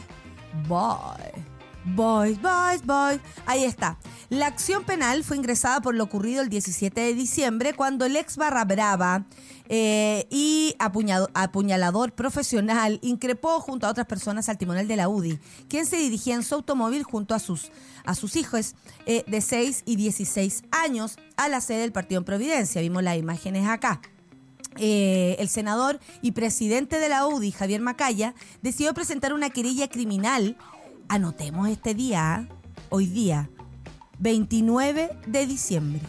[0.68, 1.57] Voy.
[1.96, 3.20] Boys, boys, boys.
[3.46, 3.98] Ahí está.
[4.30, 8.36] La acción penal fue ingresada por lo ocurrido el 17 de diciembre cuando el ex
[8.36, 9.26] Barra Brava
[9.70, 15.86] eh, y apuñalador profesional increpó junto a otras personas al timonel de la UDI, quien
[15.86, 17.72] se dirigía en su automóvil junto a sus,
[18.04, 22.26] a sus hijos eh, de 6 y 16 años a la sede del partido en
[22.26, 22.82] Providencia.
[22.82, 24.02] Vimos las imágenes acá.
[24.80, 30.58] Eh, el senador y presidente de la UDI, Javier Macaya, decidió presentar una querella criminal
[31.10, 32.50] Anotemos este día,
[32.90, 33.50] hoy día,
[34.20, 36.02] 29 de diciembre.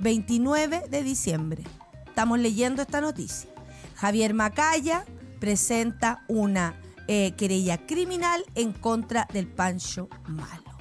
[0.00, 1.62] 29 de diciembre.
[2.06, 3.48] Estamos leyendo esta noticia.
[3.94, 5.04] Javier Macaya
[5.38, 6.74] presenta una
[7.06, 10.76] eh, querella criminal en contra del Pancho Malo.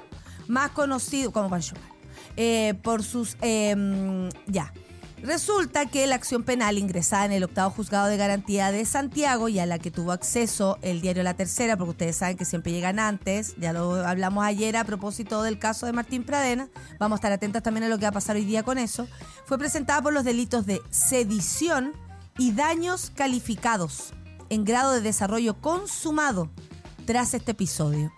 [0.47, 1.95] Más conocido como Pancho Malo.
[2.37, 3.37] Eh, por sus...
[3.41, 4.73] Em, ya
[5.23, 9.59] Resulta que la acción penal ingresada en el octavo juzgado de garantía de Santiago y
[9.59, 12.99] a la que tuvo acceso el diario La Tercera, porque ustedes saben que siempre llegan
[12.99, 17.31] antes, ya lo hablamos ayer a propósito del caso de Martín Pradena, vamos a estar
[17.33, 19.07] atentos también a lo que va a pasar hoy día con eso,
[19.45, 21.91] fue presentada por los delitos de sedición
[22.37, 24.13] y daños calificados
[24.49, 26.49] en grado de desarrollo consumado
[27.05, 28.11] tras este episodio.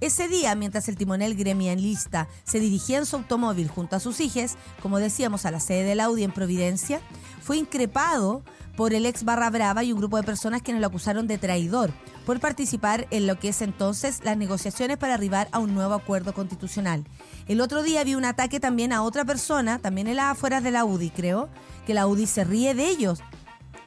[0.00, 4.56] Ese día, mientras el timonel gremialista se dirigía en su automóvil junto a sus hijas,
[4.80, 7.00] como decíamos, a la sede del Audi en Providencia,
[7.42, 8.42] fue increpado
[8.76, 11.90] por el ex Barra Brava y un grupo de personas quienes lo acusaron de traidor
[12.24, 16.32] por participar en lo que es entonces las negociaciones para arribar a un nuevo acuerdo
[16.32, 17.04] constitucional.
[17.48, 20.70] El otro día vi un ataque también a otra persona, también en las afueras de
[20.70, 21.48] la UDI, creo,
[21.86, 23.18] que la UDI se ríe de ellos.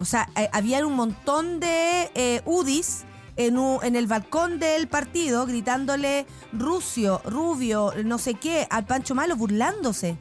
[0.02, 6.26] O sea, eh, había un montón de eh, UDIs en, el balcón del partido gritándole
[6.54, 10.18] Rucio, Rubio, no sé qué, al Pancho Malo burlándose.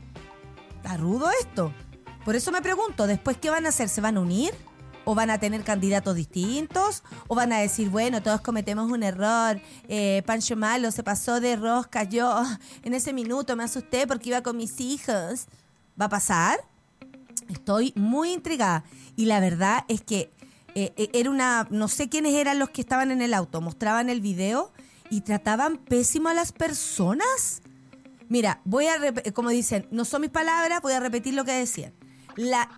[0.76, 1.72] ¿Está rudo esto?
[2.24, 3.88] Por eso me pregunto, ¿después qué van a hacer?
[3.88, 4.52] ¿Se van a unir?
[5.04, 7.02] ¿O van a tener candidatos distintos?
[7.26, 9.60] ¿O van a decir, bueno, todos cometemos un error?
[9.88, 12.42] Eh, Pancho Malo se pasó de rosca, yo
[12.82, 15.46] en ese minuto me asusté porque iba con mis hijos.
[16.00, 16.60] ¿Va a pasar?
[17.48, 18.84] Estoy muy intrigada.
[19.16, 20.30] Y la verdad es que
[20.74, 24.10] eh, eh, era una, no sé quiénes eran los que estaban en el auto, mostraban
[24.10, 24.72] el video
[25.10, 27.62] y trataban pésimo a las personas.
[28.28, 28.94] Mira, voy a,
[29.32, 31.92] como dicen, no son mis palabras, voy a repetir lo que decían.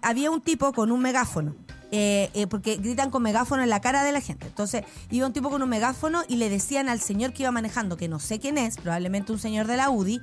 [0.00, 1.54] Había un tipo con un megáfono,
[1.90, 4.46] eh, porque gritan con megáfono en la cara de la gente.
[4.46, 7.98] Entonces, iba un tipo con un megáfono y le decían al señor que iba manejando,
[7.98, 10.22] que no sé quién es, probablemente un señor de la UDI,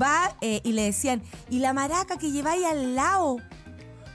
[0.00, 3.36] va y le decían, ¿y la maraca que lleváis al lado?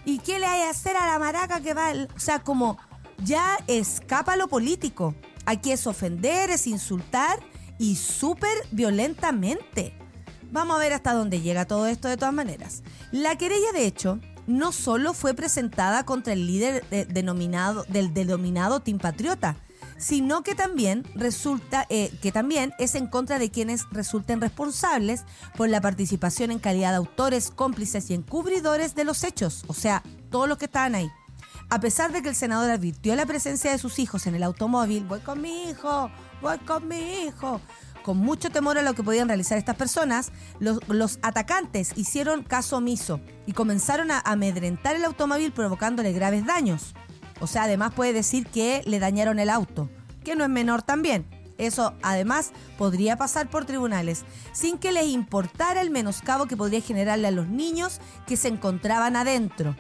[0.06, 1.92] ¿Y qué le hay a hacer a la maraca que va?
[2.16, 2.78] O sea, como
[3.24, 5.16] ya escapa lo político.
[5.46, 7.40] Aquí es ofender, es insultar
[7.78, 9.98] y súper violentamente.
[10.52, 12.84] Vamos a ver hasta dónde llega todo esto de todas maneras.
[13.12, 19.00] La querella, de hecho, no solo fue presentada contra el líder denominado, del denominado Team
[19.00, 19.58] Patriota,
[19.98, 25.24] sino que también resulta eh, que también es en contra de quienes resulten responsables
[25.56, 30.04] por la participación en calidad de autores, cómplices y encubridores de los hechos, o sea,
[30.30, 31.10] todos los que estaban ahí.
[31.70, 35.04] A pesar de que el senador advirtió la presencia de sus hijos en el automóvil,
[35.06, 37.60] voy con mi hijo, voy con mi hijo,
[38.04, 43.20] con mucho temor a lo que podían realizar estas personas, los, atacantes hicieron caso omiso
[43.48, 46.94] y comenzaron a amedrentar el automóvil provocándole graves daños.
[47.42, 49.90] O sea, además puede decir que le dañaron el auto,
[50.24, 51.26] que no es menor también.
[51.58, 57.28] Eso además podría pasar por tribunales, sin que les importara el menoscabo que podría generarle
[57.28, 59.76] a los niños que se encontraban adentro.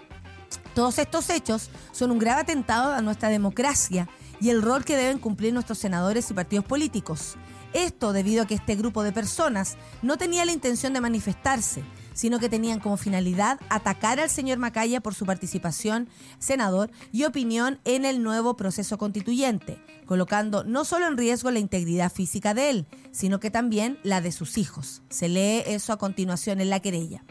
[0.75, 4.09] Todos estos hechos son un grave atentado a nuestra democracia
[4.41, 7.37] y el rol que deben cumplir nuestros senadores y partidos políticos.
[7.71, 12.39] Esto debido a que este grupo de personas no tenía la intención de manifestarse, sino
[12.39, 16.09] que tenían como finalidad atacar al señor Macaya por su participación,
[16.39, 22.11] senador, y opinión en el nuevo proceso constituyente, colocando no solo en riesgo la integridad
[22.11, 25.03] física de él, sino que también la de sus hijos.
[25.09, 27.23] Se lee eso a continuación en la querella.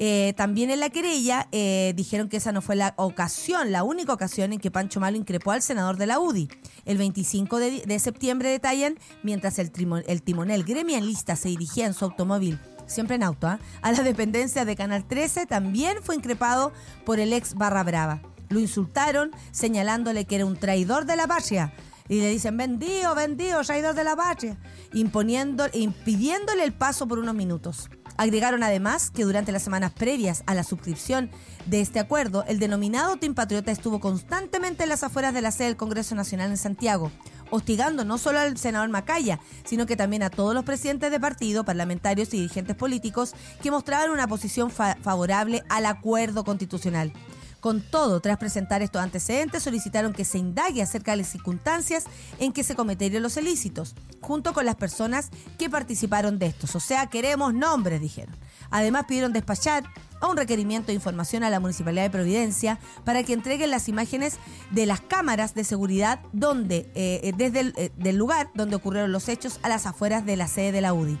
[0.00, 4.12] Eh, también en la querella eh, dijeron que esa no fue la ocasión, la única
[4.12, 6.48] ocasión en que Pancho Malo increpó al senador de la UDI.
[6.84, 9.72] El 25 de, septiembre detallan, mientras el,
[10.06, 13.58] el timonel gremialista se dirigía en su automóvil siempre en auto, ¿ah?
[13.82, 16.72] a la dependencia de Canal 13, también fue increpado
[17.04, 18.22] por el ex Barra Brava.
[18.48, 21.74] Lo insultaron señalándole que era un traidor de la patria.
[22.08, 24.56] Y le dicen, vendido, vendido, traidor de la patria,
[24.94, 27.90] imponiendo, impidiéndole el paso por unos minutos.
[28.18, 31.30] Agregaron además que durante las semanas previas a la suscripción
[31.66, 35.68] de este acuerdo, el denominado Team Patriota estuvo constantemente en las afueras de la sede
[35.68, 37.12] del Congreso Nacional en Santiago,
[37.50, 41.64] hostigando no solo al senador Macaya, sino que también a todos los presidentes de partido,
[41.64, 47.12] parlamentarios y dirigentes políticos que mostraban una posición fa- favorable al acuerdo constitucional.
[47.60, 52.04] Con todo, tras presentar estos antecedentes, solicitaron que se indague acerca de las circunstancias
[52.38, 56.76] en que se cometieron los ilícitos, junto con las personas que participaron de estos.
[56.76, 58.34] O sea, queremos nombres, dijeron.
[58.70, 59.84] Además, pidieron despachar
[60.20, 64.38] a un requerimiento de información a la Municipalidad de Providencia para que entreguen las imágenes
[64.70, 69.28] de las cámaras de seguridad donde, eh, desde el eh, del lugar donde ocurrieron los
[69.28, 71.18] hechos a las afueras de la sede de la UDI.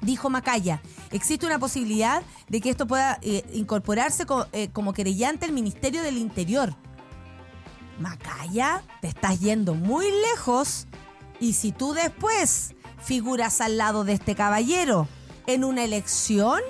[0.00, 0.80] Dijo Macaya,
[1.12, 6.02] existe una posibilidad de que esto pueda eh, incorporarse co- eh, como querellante al Ministerio
[6.02, 6.74] del Interior.
[7.98, 10.86] Macaya, te estás yendo muy lejos.
[11.40, 15.08] Y si tú después figuras al lado de este caballero
[15.46, 16.60] en una elección,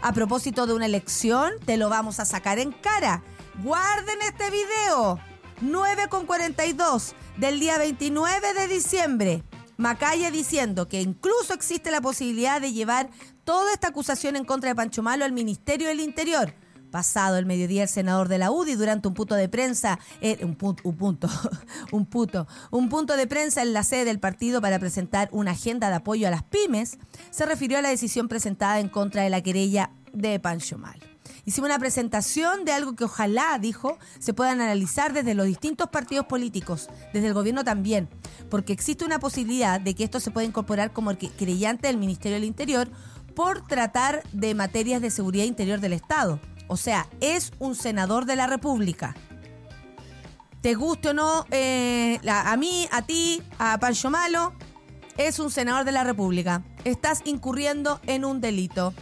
[0.00, 3.22] a propósito de una elección, te lo vamos a sacar en cara.
[3.62, 5.18] Guarden este video.
[5.62, 9.42] 9.42 del día 29 de diciembre.
[9.78, 13.10] Macaya diciendo que incluso existe la posibilidad de llevar
[13.44, 16.52] toda esta acusación en contra de Pancho Malo al Ministerio del Interior.
[16.90, 20.58] Pasado el mediodía, el senador de la UDI, durante un punto de prensa, eh, un,
[20.58, 21.28] pu- un punto,
[21.92, 25.90] un puto, un punto de prensa en la sede del partido para presentar una agenda
[25.90, 26.98] de apoyo a las pymes,
[27.30, 31.04] se refirió a la decisión presentada en contra de la querella de Pancho Malo.
[31.44, 36.26] Hicimos una presentación de algo que ojalá, dijo, se puedan analizar desde los distintos partidos
[36.26, 38.08] políticos, desde el gobierno también,
[38.50, 42.44] porque existe una posibilidad de que esto se pueda incorporar como querellante del Ministerio del
[42.44, 42.88] Interior
[43.34, 46.40] por tratar de materias de seguridad interior del Estado.
[46.66, 49.14] O sea, es un senador de la República.
[50.60, 54.52] Te guste o no, eh, a mí, a ti, a Pancho Malo,
[55.16, 56.62] es un senador de la República.
[56.84, 58.92] Estás incurriendo en un delito.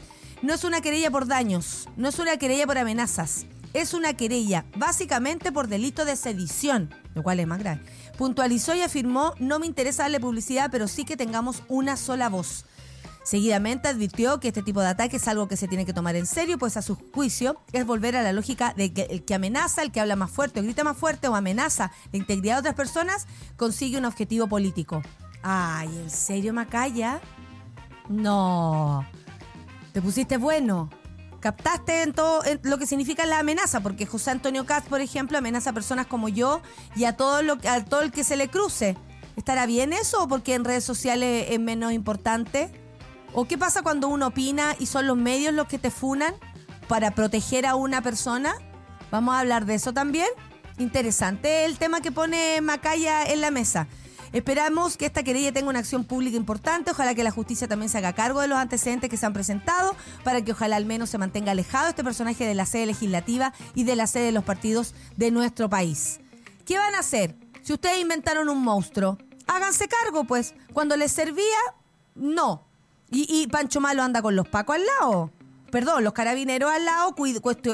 [0.43, 3.47] No es una querella por daños, no es una querella por amenazas.
[3.73, 7.83] Es una querella básicamente por delito de sedición, lo cual es más grave.
[8.17, 12.65] Puntualizó y afirmó, no me interesa darle publicidad, pero sí que tengamos una sola voz.
[13.25, 16.27] Seguidamente advirtió que este tipo de ataque es algo que se tiene que tomar en
[16.27, 19.83] serio, pues a su juicio es volver a la lógica de que el que amenaza,
[19.83, 22.75] el que habla más fuerte, o grita más fuerte o amenaza la integridad de otras
[22.77, 23.27] personas,
[23.57, 25.03] consigue un objetivo político.
[25.43, 27.21] Ay, ¿en serio, Macaya?
[28.09, 29.05] No.
[29.97, 30.91] Te pusiste bueno.
[31.41, 35.71] Captaste en todo lo que significa la amenaza, porque José Antonio Caz, por ejemplo, amenaza
[35.71, 36.61] a personas como yo
[36.95, 38.95] y a todo, lo, a todo el que se le cruce.
[39.37, 42.71] ¿Estará bien eso o porque en redes sociales es menos importante?
[43.33, 46.35] ¿O qué pasa cuando uno opina y son los medios los que te funan
[46.89, 48.55] para proteger a una persona?
[49.11, 50.29] Vamos a hablar de eso también.
[50.77, 53.89] Interesante el tema que pone Macaya en la mesa.
[54.37, 56.91] Esperamos que esta querella tenga una acción pública importante.
[56.91, 59.97] Ojalá que la justicia también se haga cargo de los antecedentes que se han presentado
[60.25, 63.85] para que ojalá al menos se mantenga alejado este personaje de la sede legislativa y
[63.85, 66.21] de la sede de los partidos de nuestro país.
[66.67, 67.35] ¿Qué van a hacer?
[67.63, 69.17] Si ustedes inventaron un monstruo,
[69.47, 70.55] háganse cargo, pues.
[70.75, 71.57] Cuando les servía,
[72.15, 72.63] no.
[73.11, 75.31] Y, Pancho Malo anda con los pacos al lado.
[75.71, 77.15] Perdón, los carabineros al lado,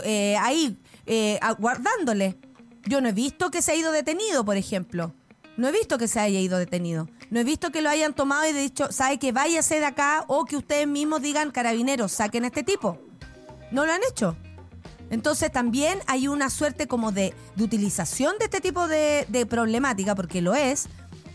[0.04, 2.38] eh, ahí, eh, aguardándole.
[2.84, 5.12] Yo no he visto que se ha ido detenido, por ejemplo.
[5.56, 7.08] No he visto que se haya ido detenido.
[7.30, 10.24] No he visto que lo hayan tomado y dicho, ¿sabe que váyase de acá?
[10.28, 12.98] O que ustedes mismos digan, carabineros, saquen a este tipo.
[13.70, 14.36] No lo han hecho.
[15.10, 20.14] Entonces también hay una suerte como de, de utilización de este tipo de, de problemática,
[20.14, 20.88] porque lo es,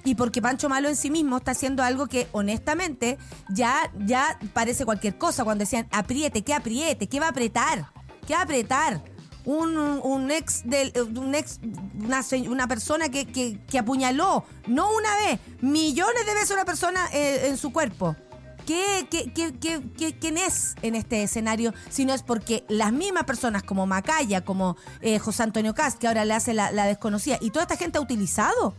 [0.04, 3.18] y porque Pancho Malo en sí mismo está haciendo algo que honestamente
[3.50, 5.44] ya, ya parece cualquier cosa.
[5.44, 7.08] Cuando decían apriete, ¿qué apriete?
[7.08, 7.92] ¿Qué va a apretar?
[8.26, 9.04] ¿Qué va a apretar?
[9.50, 11.62] Un, ex del un ex
[12.04, 17.08] una, una persona que, que, que apuñaló, no una vez, millones de veces una persona
[17.14, 18.18] eh, en su cuerpo.
[18.66, 19.54] ¿Qué, qué, qué,
[19.98, 21.74] qué- quién es en este escenario?
[21.90, 26.10] Si no es porque las mismas personas como Macaya, como eh, José Antonio Cast, que
[26.10, 28.76] ahora le hace la desconocida, y toda esta gente ha utilizado.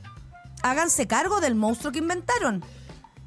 [0.62, 2.62] Háganse cargo del monstruo que inventaron.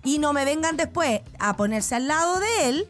[0.04, 2.88] Y no me vengan después a ponerse al lado de él,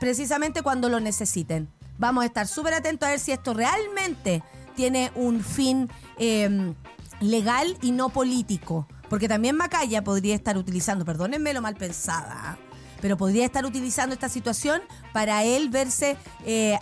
[0.00, 1.70] precisamente cuando lo necesiten.
[2.02, 4.42] Vamos a estar súper atentos a ver si esto realmente
[4.74, 5.88] tiene un fin
[6.18, 6.74] eh,
[7.20, 8.88] legal y no político.
[9.08, 12.58] Porque también Macaya podría estar utilizando, perdónenme lo mal pensada,
[13.00, 14.82] pero podría estar utilizando esta situación
[15.12, 16.76] para él verse, eh,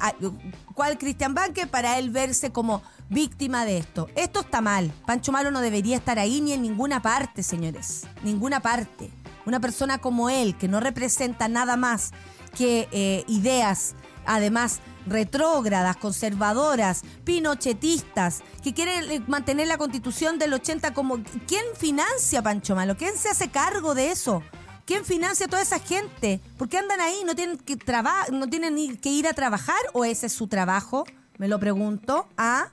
[0.74, 1.66] ¿cuál Cristian Banque?
[1.66, 4.08] Para él verse como víctima de esto.
[4.16, 4.90] Esto está mal.
[5.04, 8.06] Pancho Malo no debería estar ahí ni en ninguna parte, señores.
[8.22, 9.10] Ninguna parte.
[9.44, 12.12] Una persona como él, que no representa nada más
[12.56, 13.94] que eh, ideas,
[14.24, 21.22] además retrógradas, conservadoras, pinochetistas, que quieren eh, mantener la constitución del 80 como...
[21.46, 22.96] ¿Quién financia Pancho Malo?
[22.96, 24.42] ¿Quién se hace cargo de eso?
[24.84, 26.40] ¿Quién financia a toda esa gente?
[26.58, 27.22] ¿Por qué andan ahí?
[27.24, 31.04] ¿No tienen que, traba no tienen que ir a trabajar o ese es su trabajo?
[31.38, 32.26] Me lo pregunto.
[32.36, 32.70] Ah,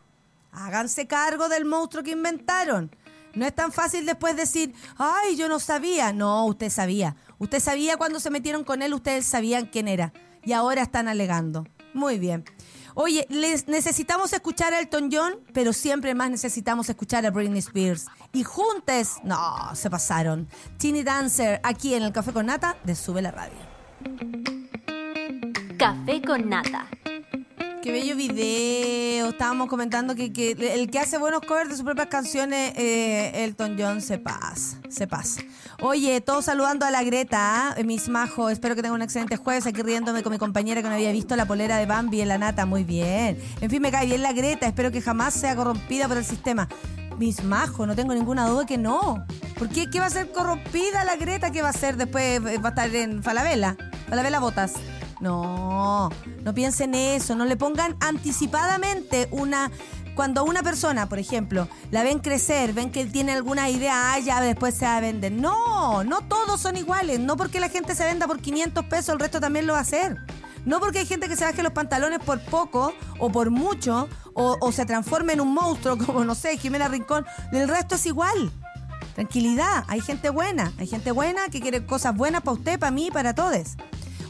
[0.51, 2.89] háganse cargo del monstruo que inventaron.
[3.35, 6.11] No es tan fácil después decir, ay, yo no sabía.
[6.11, 7.15] No, usted sabía.
[7.37, 10.11] Usted sabía cuando se metieron con él, ustedes sabían quién era.
[10.43, 11.67] Y ahora están alegando.
[11.93, 12.43] Muy bien.
[12.99, 18.07] Oye, les necesitamos escuchar a Elton John, pero siempre más necesitamos escuchar a Britney Spears.
[18.33, 19.39] Y juntes, no,
[19.75, 20.47] se pasaron.
[20.79, 23.57] Teeny Dancer, aquí en el Café con Nata de Sube la Radio.
[25.77, 26.87] Café con nata.
[27.87, 29.29] Qué bello video.
[29.29, 34.01] Estábamos comentando que, el que hace buenos covers de sus propias canciones, eh, Elton John,
[34.01, 34.77] se pasa.
[34.89, 35.41] Se pasa.
[35.81, 37.75] Oye, todos saludando a la Greta, ¿ah?
[37.85, 38.49] mis majo.
[38.49, 39.65] Espero que tenga un excelente jueves.
[39.67, 42.37] Aquí riéndome con mi compañera que no había visto la polera de Bambi en la
[42.37, 42.65] nata.
[42.65, 43.41] Muy bien.
[43.61, 44.67] En fin, me cae bien la Greta.
[44.67, 46.67] Espero que jamás sea corrompida por el sistema.
[47.17, 49.25] Mis majo, no tengo ninguna duda que no.
[49.57, 49.89] ¿Por qué?
[49.89, 51.53] ¿Qué va a ser corrompida la Greta?
[51.53, 52.41] ¿Qué va a ser después?
[52.41, 53.77] ¿Va a estar en Falabella?
[54.09, 54.73] Falabella Botas.
[55.19, 56.09] No,
[56.43, 59.71] no piensen eso, no le pongan anticipadamente una...
[60.15, 64.41] Cuando una persona, por ejemplo, la ven crecer, ven que tiene alguna idea, ah, ya
[64.41, 65.31] después se va a vender.
[65.31, 67.19] No, no todos son iguales.
[67.19, 69.83] No porque la gente se venda por 500 pesos, el resto también lo va a
[69.83, 70.17] hacer.
[70.65, 74.57] No porque hay gente que se baje los pantalones por poco o por mucho o,
[74.59, 77.23] o se transforme en un monstruo como, no sé, Jimena Rincón.
[77.51, 78.51] El resto es igual.
[79.13, 83.09] Tranquilidad, hay gente buena, hay gente buena que quiere cosas buenas para usted, para mí,
[83.11, 83.77] para todos.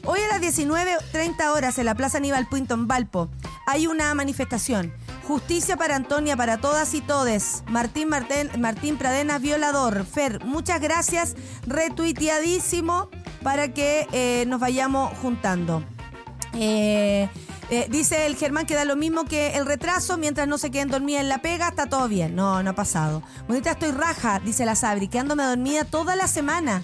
[0.09, 3.27] Hoy a las 19.30 horas en la Plaza Aníbal Pinto en Valpo
[3.65, 4.93] hay una manifestación.
[5.27, 7.65] Justicia para Antonia, para todas y todes.
[7.67, 10.05] Martín, Martín, Martín Pradenas, violador.
[10.05, 11.35] Fer, muchas gracias.
[11.65, 13.09] Retuiteadísimo
[13.43, 15.83] para que eh, nos vayamos juntando.
[16.53, 17.27] Eh,
[17.69, 20.87] eh, dice el Germán que da lo mismo que el retraso, mientras no se queden
[20.87, 22.33] dormidas en la pega, está todo bien.
[22.33, 23.23] No, no ha pasado.
[23.49, 26.81] Bonita, estoy raja, dice la Sabri, quedándome dormida toda la semana.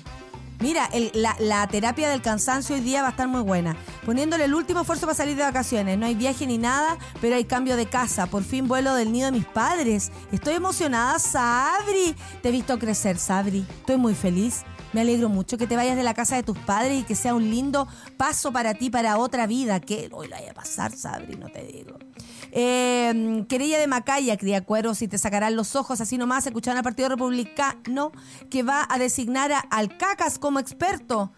[0.64, 3.76] Mira, la, la terapia del cansancio hoy día va a estar muy buena.
[4.05, 5.97] Poniéndole el último esfuerzo para salir de vacaciones.
[5.97, 8.28] No hay viaje ni nada, pero hay cambio de casa.
[8.28, 10.09] Por fin vuelo del nido de mis padres.
[10.32, 12.16] Estoy emocionada, Sabri.
[12.41, 13.66] Te he visto crecer, Sabri.
[13.82, 14.64] Estoy muy feliz.
[14.93, 17.33] Me alegro mucho que te vayas de la casa de tus padres y que sea
[17.33, 17.87] un lindo
[18.17, 19.79] paso para ti, para otra vida.
[19.79, 21.97] Que hoy la vaya a pasar, Sabri, no te digo.
[22.51, 26.45] Eh, querella de Macaya, cría cueros y te sacarán los ojos así nomás.
[26.45, 28.11] Escucharon al Partido Republicano
[28.51, 31.31] que va a designar a Alcacas como experto.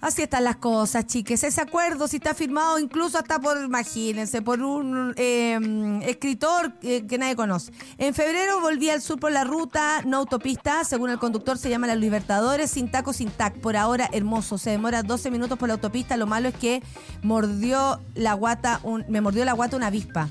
[0.00, 1.42] Así están las cosas, chiques.
[1.42, 5.58] Ese acuerdo, si está firmado incluso hasta por, imagínense, por un eh,
[6.04, 7.72] escritor que nadie conoce.
[7.98, 10.84] En febrero volví al sur por la ruta, no autopista.
[10.84, 13.58] Según el conductor, se llama Las Libertadores, sin taco, sin tac.
[13.58, 14.56] Por ahora, hermoso.
[14.56, 16.16] Se demora 12 minutos por la autopista.
[16.16, 16.80] Lo malo es que
[17.22, 20.28] mordió la guata, un- me mordió la guata una avispa.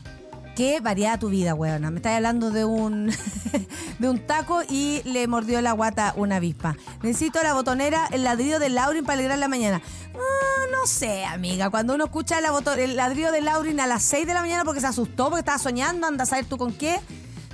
[0.57, 1.91] Qué variada tu vida, weona.
[1.91, 3.11] Me estás hablando de un
[3.99, 6.75] de un taco y le mordió la guata una avispa.
[7.03, 9.83] Necesito la botonera, el ladrido de Laurin para alegrar la mañana.
[10.15, 11.69] Ah, no sé, amiga.
[11.69, 14.81] Cuando uno escucha la el ladrido de Laurin a las 6 de la mañana porque
[14.81, 16.99] se asustó, porque estaba soñando, anda a saber tú con qué.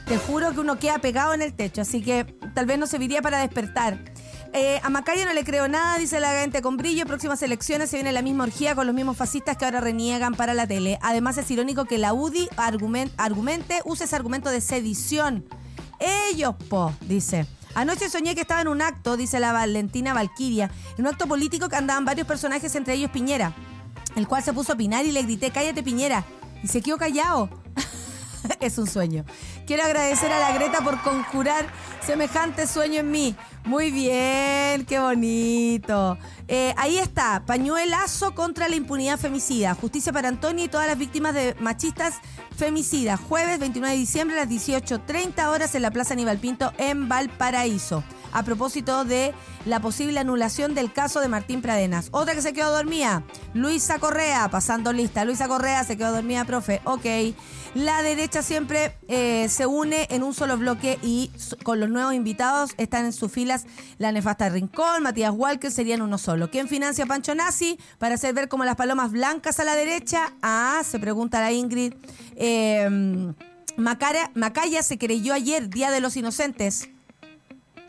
[0.05, 2.23] Te juro que uno queda pegado en el techo, así que
[2.53, 4.12] tal vez no serviría para despertar.
[4.55, 7.07] Eh, a Macaya no le creo nada, dice la gente con brillo.
[7.07, 10.53] Próximas elecciones se viene la misma orgía con los mismos fascistas que ahora reniegan para
[10.53, 10.99] la tele.
[11.01, 15.43] Además es irónico que la UDI argumen- argumente, use ese argumento de sedición.
[16.31, 17.47] Ellos, po, dice.
[17.73, 21.67] Anoche soñé que estaba en un acto, dice la Valentina Valquiria, en un acto político
[21.67, 23.55] que andaban varios personajes, entre ellos Piñera,
[24.15, 26.23] el cual se puso a opinar y le grité, cállate Piñera,
[26.63, 27.49] y se quedó callado.
[28.59, 29.25] es un sueño.
[29.65, 31.65] Quiero agradecer a la Greta por conjurar
[32.05, 33.35] semejante sueño en mí.
[33.65, 36.17] Muy bien, qué bonito.
[36.47, 39.73] Eh, ahí está, pañuelazo contra la impunidad femicida.
[39.73, 42.15] Justicia para Antonio y todas las víctimas de machistas
[42.55, 43.19] femicidas.
[43.19, 48.03] Jueves 29 de diciembre a las 18.30 horas en la Plaza Aníbal Pinto en Valparaíso.
[48.33, 49.33] A propósito de
[49.65, 52.09] la posible anulación del caso de Martín Pradenas.
[52.11, 53.23] Otra que se quedó dormida,
[53.53, 55.23] Luisa Correa, pasando lista.
[55.23, 56.81] Luisa Correa se quedó dormida, profe.
[56.83, 57.05] Ok.
[57.75, 61.31] La derecha siempre eh, se une en un solo bloque y
[61.63, 63.65] con los nuevos invitados están en sus filas
[63.97, 66.51] la nefasta Rincón, Matías Walker, serían uno solo.
[66.51, 70.33] ¿Quién financia Pancho Nazi para hacer ver como las palomas blancas a la derecha?
[70.43, 71.93] Ah, se pregunta la Ingrid.
[72.35, 73.33] Eh,
[73.77, 76.89] Macara- Macaya se creyó ayer, Día de los Inocentes.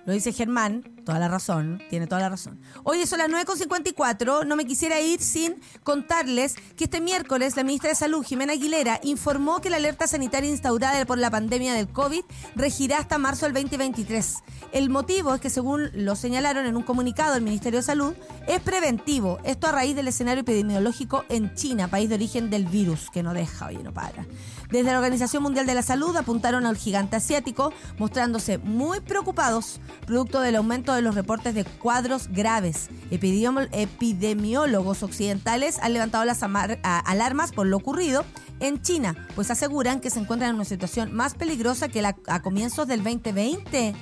[0.07, 2.61] Lo dice Germán, toda la razón, tiene toda la razón.
[2.82, 7.90] Hoy son las 9.54, no me quisiera ir sin contarles que este miércoles la ministra
[7.90, 12.22] de Salud, Jimena Aguilera, informó que la alerta sanitaria instaurada por la pandemia del COVID
[12.57, 14.36] regirá hasta marzo del 2023.
[14.72, 18.14] El motivo es que, según lo señalaron en un comunicado del Ministerio de Salud,
[18.48, 19.38] es preventivo.
[19.44, 23.34] Esto a raíz del escenario epidemiológico en China, país de origen del virus, que no
[23.34, 24.26] deja, oye, no para.
[24.70, 30.40] Desde la Organización Mundial de la Salud apuntaron al gigante asiático, mostrándose muy preocupados producto
[30.40, 32.88] del aumento de los reportes de cuadros graves.
[33.11, 36.40] Epidemió- epidemiólogos occidentales han levantado las
[36.82, 38.24] alarmas por lo ocurrido
[38.61, 42.40] en China, pues aseguran que se encuentran en una situación más peligrosa que la a
[42.42, 43.95] comienzos del 2020.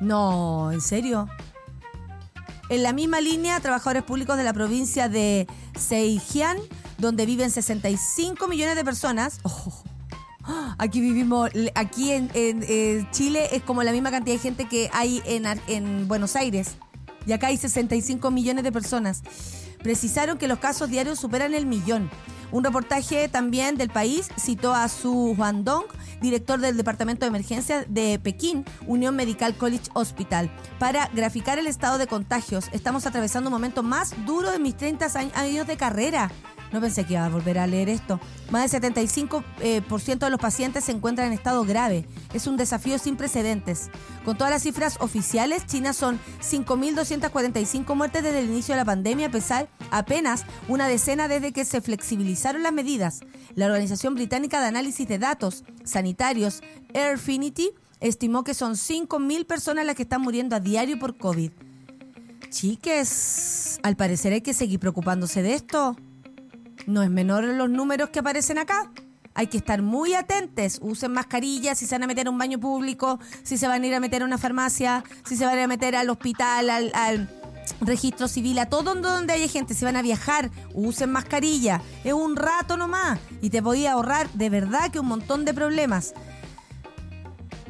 [0.00, 1.28] No, ¿en serio?
[2.68, 6.58] En la misma línea, trabajadores públicos de la provincia de Zhejiang,
[6.98, 9.40] donde viven 65 millones de personas.
[9.44, 9.82] Oh,
[10.78, 12.30] aquí vivimos, aquí en,
[13.10, 16.76] Chile es como la misma cantidad de gente que hay en, Buenos Aires.
[17.26, 19.22] Y acá hay 65 millones de personas.
[19.82, 22.10] Precisaron que los casos diarios superan el millón.
[22.52, 25.84] Un reportaje también del país citó a Su Huandong,
[26.20, 31.96] director del Departamento de Emergencia de Pekín, Unión Medical College Hospital, para graficar el estado
[31.96, 32.66] de contagios.
[32.72, 36.32] Estamos atravesando un momento más duro de mis 30 años- años de carrera.
[36.72, 38.20] No pensé que iba a volver a leer esto.
[38.50, 42.06] Más del 75% eh, por ciento de los pacientes se encuentran en estado grave.
[42.32, 43.90] Es un desafío sin precedentes.
[44.24, 49.26] Con todas las cifras oficiales, China son 5.245 muertes desde el inicio de la pandemia,
[49.26, 53.20] a pesar apenas una decena desde que se flexibilizaron las medidas.
[53.54, 56.62] La Organización Británica de Análisis de Datos Sanitarios,
[56.94, 61.50] Airfinity, estimó que son 5.000 personas las que están muriendo a diario por COVID.
[62.50, 65.96] Chiques, al parecer hay que seguir preocupándose de esto.
[66.86, 68.90] No es menor los números que aparecen acá.
[69.34, 70.78] Hay que estar muy atentos.
[70.82, 73.86] Usen mascarillas si se van a meter a un baño público, si se van a
[73.86, 77.28] ir a meter a una farmacia, si se van a a meter al hospital, al,
[77.80, 79.74] registro civil, a todo donde haya gente.
[79.74, 81.80] Si van a viajar, usen mascarilla.
[82.02, 83.20] Es un rato nomás.
[83.40, 86.12] Y te podía ahorrar de verdad que un montón de problemas.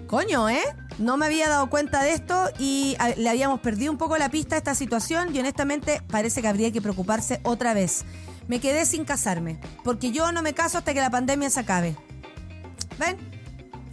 [0.07, 0.63] Coño, ¿eh?
[0.99, 4.29] No me había dado cuenta de esto y a- le habíamos perdido un poco la
[4.31, 8.05] pista a esta situación y honestamente parece que habría que preocuparse otra vez.
[8.51, 11.95] Me quedé sin casarme, porque yo no me caso hasta que la pandemia se acabe.
[12.99, 13.17] ¿Ven?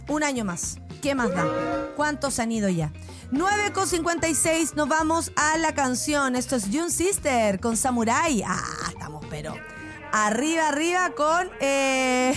[0.08, 0.78] Un año más.
[1.00, 1.46] ¿Qué más da?
[1.94, 2.92] ¿Cuántos han ido ya?
[3.30, 6.34] 9.56, nos vamos a la canción.
[6.34, 8.42] Esto es June Sister con Samurai.
[8.44, 9.54] Ah, estamos pero
[10.10, 12.34] arriba, arriba con eh,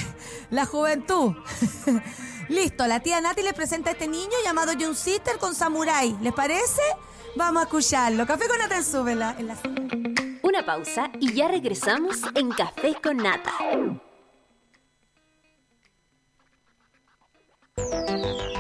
[0.52, 1.34] la juventud.
[2.50, 6.16] Listo, la tía Nati les presenta a este niño llamado June Sister con Samurai.
[6.22, 6.84] ¿Les parece?
[7.36, 8.28] Vamos a escucharlo.
[8.28, 8.78] Café con Nata
[9.10, 10.31] en la...
[10.52, 13.54] Una pausa y ya regresamos en Café con Nata.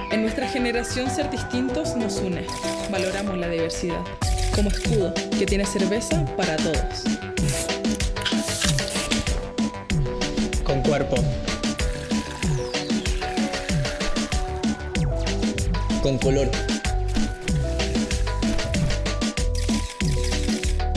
[0.10, 2.48] En nuestra generación ser distintos nos une.
[2.89, 4.02] Valoramos la diversidad.
[4.56, 7.04] Como escudo que tiene cerveza para todos.
[10.64, 11.18] Con cuerpo.
[16.02, 16.50] con color.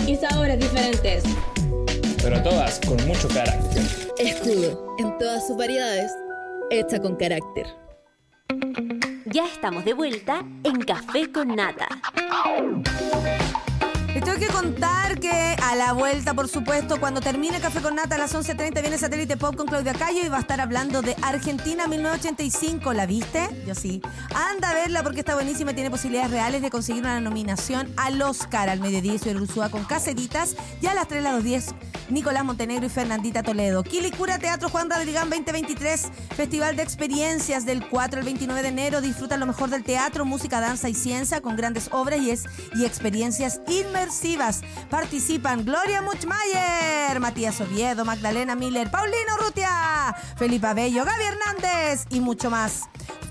[0.07, 1.25] Y sabores diferentes.
[2.23, 3.83] Pero todas con mucho carácter.
[4.19, 6.13] Escudo, en todas sus variedades,
[6.71, 7.67] hecha con carácter.
[9.27, 11.89] Ya estamos de vuelta en Café con Nata.
[14.15, 18.15] Les tengo que contar que a la vuelta, por supuesto, cuando termine Café con Nata
[18.15, 21.17] a las 11.30 viene Satélite Pop con Claudia Cayo y va a estar hablando de
[21.21, 22.93] Argentina 1985.
[22.93, 23.49] ¿La viste?
[23.67, 24.01] Yo sí.
[24.53, 28.23] Anda a verla porque está buenísima y tiene posibilidades reales de conseguir una nominación al
[28.23, 29.19] Oscar al mediodía.
[29.19, 31.75] Soy Ursúa con Caseritas y a las 3 a las 10
[32.11, 33.83] Nicolás Montenegro y Fernandita Toledo.
[33.83, 39.01] Quilicura Teatro Juan Radrigán 2023, Festival de Experiencias del 4 al 29 de enero.
[39.01, 42.45] Disfruta lo mejor del teatro, música, danza y ciencia con grandes obras y, es,
[42.75, 43.61] y experiencias
[44.91, 52.51] Participan Gloria Muchmayer, Matías Oviedo, Magdalena Miller, Paulino Rutia, Felipa Bello, Gaby Hernández y mucho
[52.51, 52.83] más.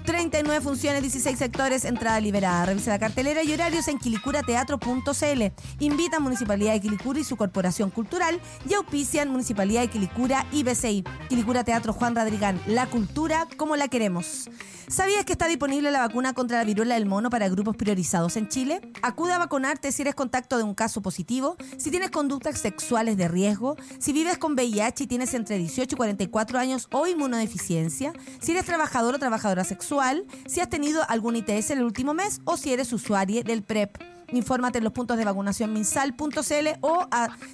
[0.04, 2.66] 39 funciones, 16 sectores, entrada liberada.
[2.66, 5.44] Revisa la cartelera y horarios en quilicurateatro.cl.
[5.80, 10.64] Invita a Municipalidad de Quilicura y su Corporación Cultural y auspician Municipalidad de Quilicura y
[10.64, 11.04] BCI.
[11.30, 12.60] Quilicura Teatro Juan Radrigán.
[12.68, 14.50] La cultura como la queremos.
[14.88, 18.50] ¿Sabías que está disponible la vacuna contra la viruela del mono para grupos priorizados en
[18.50, 18.82] Chile?
[19.02, 23.28] Acude a vacunarte si eres contacto de un caso positivo, si tienes conductas sexuales de
[23.28, 28.52] riesgo, si vives con VIH y tienes entre 18 y 44 años o inmunodeficiencia, si
[28.52, 32.58] eres trabajador o trabajadora sexual, si has tenido algún ITS en el último mes o
[32.58, 33.98] si eres usuario del PrEP.
[34.32, 37.08] Infórmate en los puntos de vacunación minsal.cl o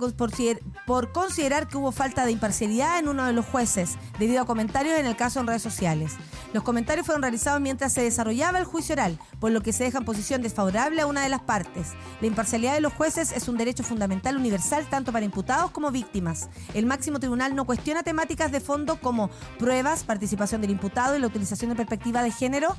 [0.86, 4.98] por considerar que hubo falta de imparcialidad en uno de los jueces, debido a comentarios
[4.98, 6.12] en el caso en redes sociales.
[6.52, 9.98] Los comentarios fueron realizados mientras se desarrollaba el juicio oral, por lo que se deja
[9.98, 11.88] en posición desfavorable a una de las partes.
[12.20, 16.48] La imparcialidad de los jueces es un derecho fundamental universal tanto para imputados como víctimas.
[16.74, 21.26] El máximo tribunal no cuestiona temáticas de fondo como pruebas, participación del imputado y la
[21.26, 22.76] utilización de perspectiva de género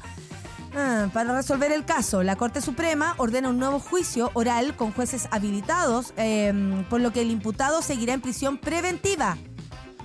[0.78, 5.30] Ah, para resolver el caso, la Corte Suprema ordena un nuevo juicio oral con jueces
[5.32, 9.38] habilitados, eh, por lo que el imputado seguirá en prisión preventiva.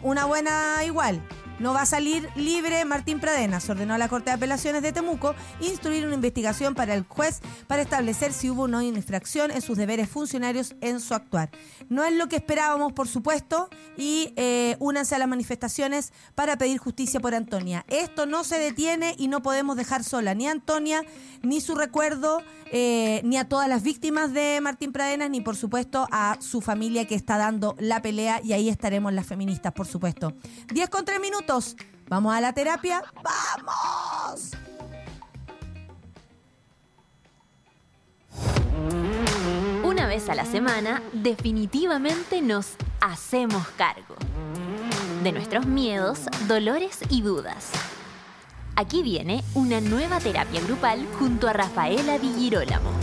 [0.03, 1.21] Una buena igual.
[1.61, 3.69] No va a salir libre Martín Pradenas.
[3.69, 7.83] Ordenó a la Corte de Apelaciones de Temuco instruir una investigación para el juez para
[7.83, 11.51] establecer si hubo o no infracción en sus deberes funcionarios en su actuar.
[11.91, 16.79] No es lo que esperábamos, por supuesto, y eh, únanse a las manifestaciones para pedir
[16.79, 17.85] justicia por Antonia.
[17.89, 21.03] Esto no se detiene y no podemos dejar sola ni a Antonia,
[21.43, 22.43] ni su recuerdo,
[22.73, 27.07] eh, ni a todas las víctimas de Martín Pradenas, ni por supuesto a su familia
[27.07, 30.33] que está dando la pelea y ahí estaremos las feministas, por supuesto.
[30.73, 31.50] 10 con 3 minutos.
[32.09, 33.03] Vamos a la terapia.
[33.25, 34.53] ¡Vamos!
[39.83, 44.15] Una vez a la semana, definitivamente nos hacemos cargo
[45.25, 47.73] de nuestros miedos, dolores y dudas.
[48.77, 53.00] Aquí viene una nueva terapia grupal junto a Rafaela Di Girolamo.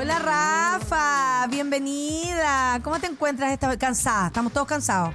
[0.00, 2.80] Hola Rafa, bienvenida.
[2.82, 3.76] ¿Cómo te encuentras esta?
[3.76, 5.14] Cansada, estamos todos cansados.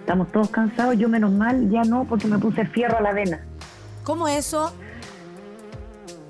[0.00, 3.40] Estamos todos cansados, yo menos mal, ya no, porque me puse fierro a la vena.
[4.02, 4.74] ¿Cómo eso?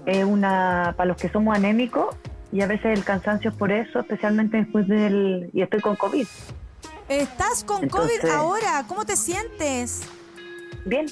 [0.04, 2.14] Es una, para los que somos anémicos,
[2.52, 6.26] y a veces el cansancio es por eso, especialmente después del, y estoy con COVID.
[7.08, 8.84] ¿Estás con Entonces- COVID ahora?
[8.86, 10.02] ¿Cómo te sientes?
[10.84, 11.06] Bien,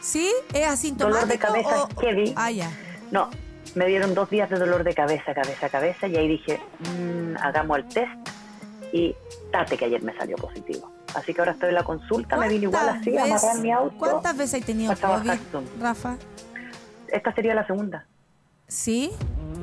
[0.00, 0.32] ¿Sí?
[0.54, 1.20] ¿Es asintomático?
[1.20, 2.32] Dolor de cabeza o- heavy.
[2.36, 2.70] Ah, ya.
[3.10, 3.28] no,
[3.78, 7.78] me dieron dos días de dolor de cabeza, cabeza, cabeza, y ahí dije, mm, hagamos
[7.78, 8.10] el test,
[8.92, 9.14] y
[9.52, 10.90] tate que ayer me salió positivo.
[11.14, 13.70] Así que ahora estoy en la consulta, me vine igual ¿Cuántas así, a amarrar mi
[13.70, 13.96] auto.
[13.96, 15.30] ¿Cuántas veces has tenido COVID,
[15.80, 16.16] Rafa?
[17.06, 18.04] Esta sería la segunda.
[18.66, 19.12] ¿Sí?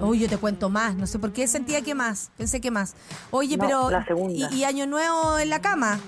[0.02, 0.96] Uy, yo te cuento más.
[0.96, 2.32] No sé por qué sentía que más.
[2.38, 2.96] Pensé que más.
[3.32, 3.90] Oye, No, pero.
[3.92, 4.50] la segunda.
[4.52, 6.00] Y, y Año Nuevo en la cama?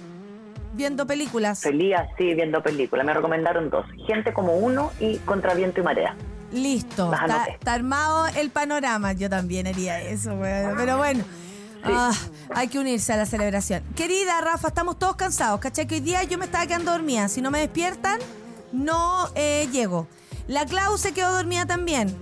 [0.74, 1.62] Viendo películas.
[1.62, 3.05] Feliz así viendo películas.
[3.05, 3.86] Me recomendaron dos.
[4.08, 6.16] Gente como uno y Contra Viento y Marea.
[6.52, 7.12] Listo.
[7.50, 9.14] Está armado el panorama.
[9.14, 10.74] Yo también haría eso, bueno.
[10.78, 11.24] Pero bueno.
[11.84, 12.14] ah,
[12.56, 13.84] hay que unirse a la celebración.
[13.95, 15.60] Querida Rafa, estamos todos cansados.
[15.60, 15.88] ¿Cachai?
[15.88, 17.28] Que hoy día yo me estaba quedando dormida.
[17.28, 18.20] Si no me despiertan,
[18.72, 20.08] no eh, llego.
[20.48, 22.16] La Clau se quedó dormida también.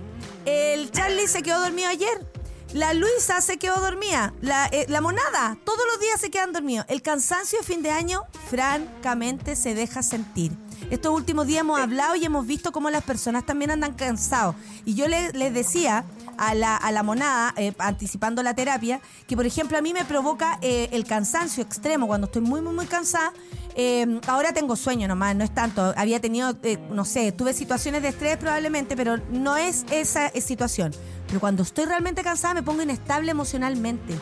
[0.44, 2.26] El Charlie se quedó dormido ayer.
[2.72, 4.34] La Luisa se quedó dormida.
[4.40, 6.84] La, eh, la monada, todos los días se quedan dormidos.
[6.88, 10.52] El cansancio de fin de año, francamente, se deja sentir.
[10.90, 14.54] Estos últimos días hemos hablado y hemos visto cómo las personas también andan cansados.
[14.84, 16.04] Y yo le- les decía
[16.38, 20.04] a la, a la monada, eh, anticipando la terapia, que por ejemplo a mí me
[20.04, 23.32] provoca eh, el cansancio extremo cuando estoy muy, muy, muy cansada.
[23.74, 25.92] Eh, ahora tengo sueño nomás, no es tanto.
[25.96, 26.56] Había tenido,
[26.90, 30.92] no sé, tuve situaciones de estrés probablemente, pero no es esa situación.
[31.26, 34.14] Pero cuando estoy realmente cansada me pongo inestable emocionalmente.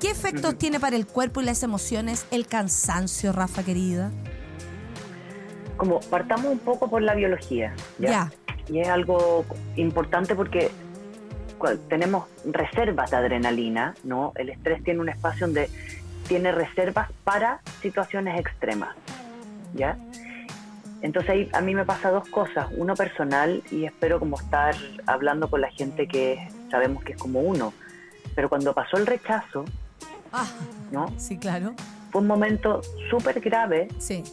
[0.00, 4.12] ¿Qué efectos tiene para el cuerpo y las emociones el cansancio, Rafa querida?
[5.76, 7.74] Como partamos un poco por la biología.
[7.98, 8.30] ¿ya?
[8.68, 9.44] Y es algo
[9.76, 10.70] importante porque
[11.88, 14.32] tenemos reservas de adrenalina, ¿no?
[14.36, 15.70] El estrés tiene un espacio donde
[16.28, 18.94] tiene reservas para situaciones extremas,
[19.74, 19.96] ¿ya?
[21.02, 24.74] Entonces ahí a mí me pasa dos cosas, uno personal y espero como estar
[25.06, 27.72] hablando con la gente que sabemos que es como uno,
[28.34, 29.64] pero cuando pasó el rechazo,
[30.32, 30.46] Ah,
[30.90, 31.06] ¿no?
[31.16, 31.74] sí, claro.
[32.10, 34.24] Fue un momento súper grave Sí.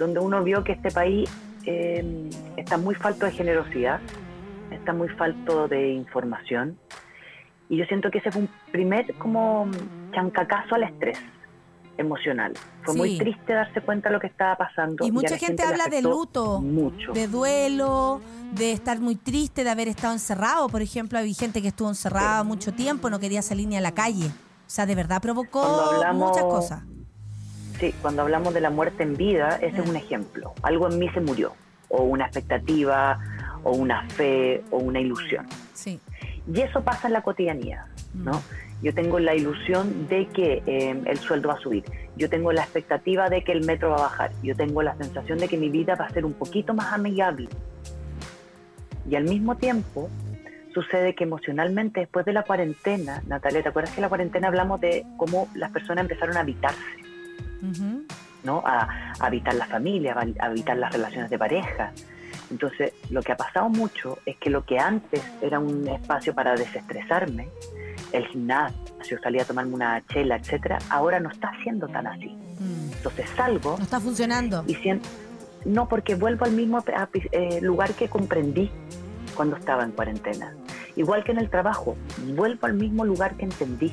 [0.00, 1.30] Donde uno vio que este país
[1.66, 4.00] eh, está muy falto de generosidad,
[4.72, 6.78] está muy falto de información.
[7.68, 9.68] Y yo siento que ese fue un primer como
[10.12, 11.18] chancacazo al estrés
[11.98, 12.54] emocional.
[12.82, 12.98] Fue Sí.
[12.98, 15.06] muy triste darse cuenta de lo que estaba pasando.
[15.06, 17.12] Y mucha gente habla de luto, Mucho.
[17.12, 18.22] de duelo,
[18.52, 20.68] de estar muy triste, de haber estado encerrado.
[20.70, 23.92] Por ejemplo, hay gente que estuvo encerrada mucho tiempo, no quería salir ni a la
[23.92, 24.26] calle.
[24.28, 26.82] O sea, de verdad provocó hablamos- muchas cosas.
[27.80, 29.90] Sí, cuando hablamos de la muerte en vida, ese es Mm.
[29.90, 30.52] un ejemplo.
[30.62, 31.54] Algo en mí se murió.
[31.88, 33.18] O una expectativa,
[33.64, 35.46] o una fe, o una ilusión.
[35.72, 35.98] Sí.
[36.52, 38.34] Y eso pasa en la cotidianidad, ¿no?
[38.34, 38.42] Mm.
[38.82, 41.84] Yo tengo la ilusión de que eh, el sueldo va a subir.
[42.16, 44.30] Yo tengo la expectativa de que el metro va a bajar.
[44.42, 47.48] Yo tengo la sensación de que mi vida va a ser un poquito más amigable.
[49.08, 50.08] Y al mismo tiempo
[50.72, 54.80] sucede que emocionalmente después de la cuarentena, Natalia, ¿te acuerdas que en la cuarentena hablamos
[54.80, 56.78] de cómo las personas empezaron a habitarse?
[58.44, 58.62] ¿No?
[58.64, 61.92] A, a habitar la familia, a, habitar las relaciones de pareja.
[62.50, 66.54] Entonces, lo que ha pasado mucho es que lo que antes era un espacio para
[66.54, 67.48] desestresarme,
[68.12, 72.36] el gimnasio, salir a tomarme una chela, etcétera, ahora no está siendo tan así.
[72.58, 72.92] Mm.
[72.92, 74.64] Entonces salgo No está funcionando.
[74.66, 75.08] y siento,
[75.64, 76.82] no, porque vuelvo al mismo
[77.32, 78.70] eh, lugar que comprendí
[79.34, 80.54] cuando estaba en cuarentena.
[80.96, 81.96] Igual que en el trabajo,
[82.34, 83.92] vuelvo al mismo lugar que entendí.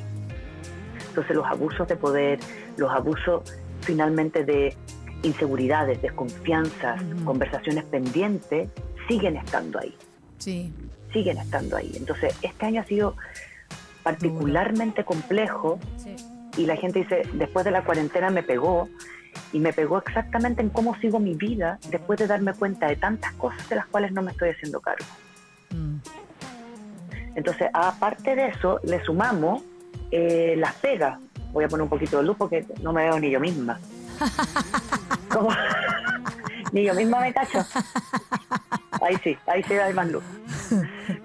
[1.18, 2.38] Entonces los abusos de poder,
[2.76, 3.42] los abusos
[3.80, 4.76] finalmente de
[5.24, 8.70] inseguridades, desconfianzas, conversaciones pendientes,
[9.08, 9.96] siguen estando ahí,
[10.38, 10.72] Sí.
[11.12, 11.90] siguen estando ahí.
[11.96, 13.16] Entonces este año ha sido
[14.04, 16.14] particularmente complejo sí.
[16.56, 18.88] y la gente dice, después de la cuarentena me pegó
[19.52, 23.32] y me pegó exactamente en cómo sigo mi vida después de darme cuenta de tantas
[23.32, 25.04] cosas de las cuales no me estoy haciendo cargo.
[25.70, 25.96] Mm.
[27.34, 29.62] Entonces, aparte de eso, le sumamos
[30.10, 31.18] eh, las pegas.
[31.52, 33.78] Voy a poner un poquito de luz porque no me veo ni yo misma.
[35.30, 35.50] Como-
[36.72, 37.58] ni yo misma me cacho.
[39.00, 40.24] Ahí sí, ahí sí hay más luz.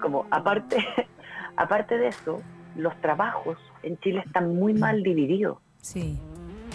[0.00, 0.76] Como aparte,
[1.56, 2.40] aparte de eso,
[2.76, 5.58] los trabajos en Chile están muy mal divididos.
[5.82, 6.18] Sí.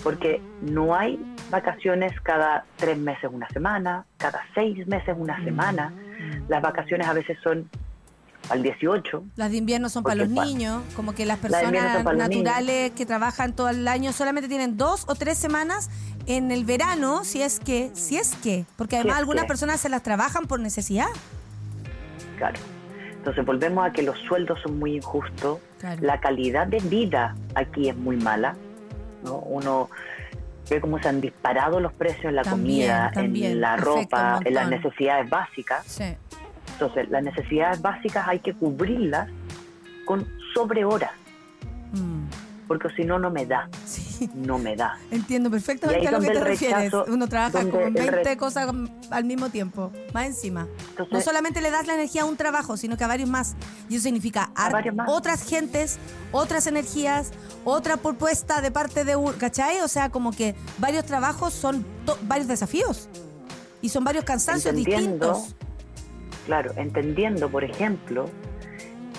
[0.03, 5.91] porque no hay vacaciones cada tres meses una semana, cada seis meses una semana.
[6.47, 7.68] Las vacaciones a veces son
[8.50, 9.24] al 18.
[9.36, 13.70] Las de invierno son para los niños, como que las personas naturales que trabajan todo
[13.70, 15.89] el año solamente tienen dos o tres semanas
[16.26, 19.47] en el verano, si es que, si es que, porque además algunas que.
[19.50, 21.08] personas se las trabajan por necesidad.
[22.38, 22.60] Claro.
[23.18, 26.02] Entonces volvemos a que los sueldos son muy injustos, Claro.
[26.02, 28.56] la calidad de vida aquí es muy mala.
[29.24, 29.36] ¿no?
[29.39, 29.89] Uno
[30.70, 34.39] ve cómo se han disparado los precios en la También, comida, también, en la ropa,
[34.45, 35.86] en las necesidades básicas.
[35.88, 36.16] Sí.
[36.80, 39.30] Entonces las necesidades básicas hay que cubrirlas
[40.06, 41.12] con sobrehoras,
[41.92, 42.24] Mm.
[42.70, 44.30] porque si no, no me da, Sí.
[44.34, 44.98] no me da.
[45.12, 46.92] Entiendo perfectamente a lo que te refieres.
[46.92, 48.70] rechazo- Uno trabaja con el 20 re- cosas
[49.12, 50.68] al mismo tiempo, más encima.
[50.92, 53.56] Entonces, No solamente le das la energía a un trabajo, sino que a varios más.
[53.90, 54.72] Y eso significa A
[55.08, 56.00] otras gentes,
[56.32, 57.32] otras energías,
[57.66, 59.34] otra propuesta de parte de un.
[59.34, 59.82] ¿Cachai?
[59.82, 61.86] O sea, como que varios trabajos son
[62.24, 63.10] varios desafíos.
[63.82, 65.56] Y son varios cansancios Entendiendo, distintos.
[66.50, 68.28] Claro, entendiendo, por ejemplo,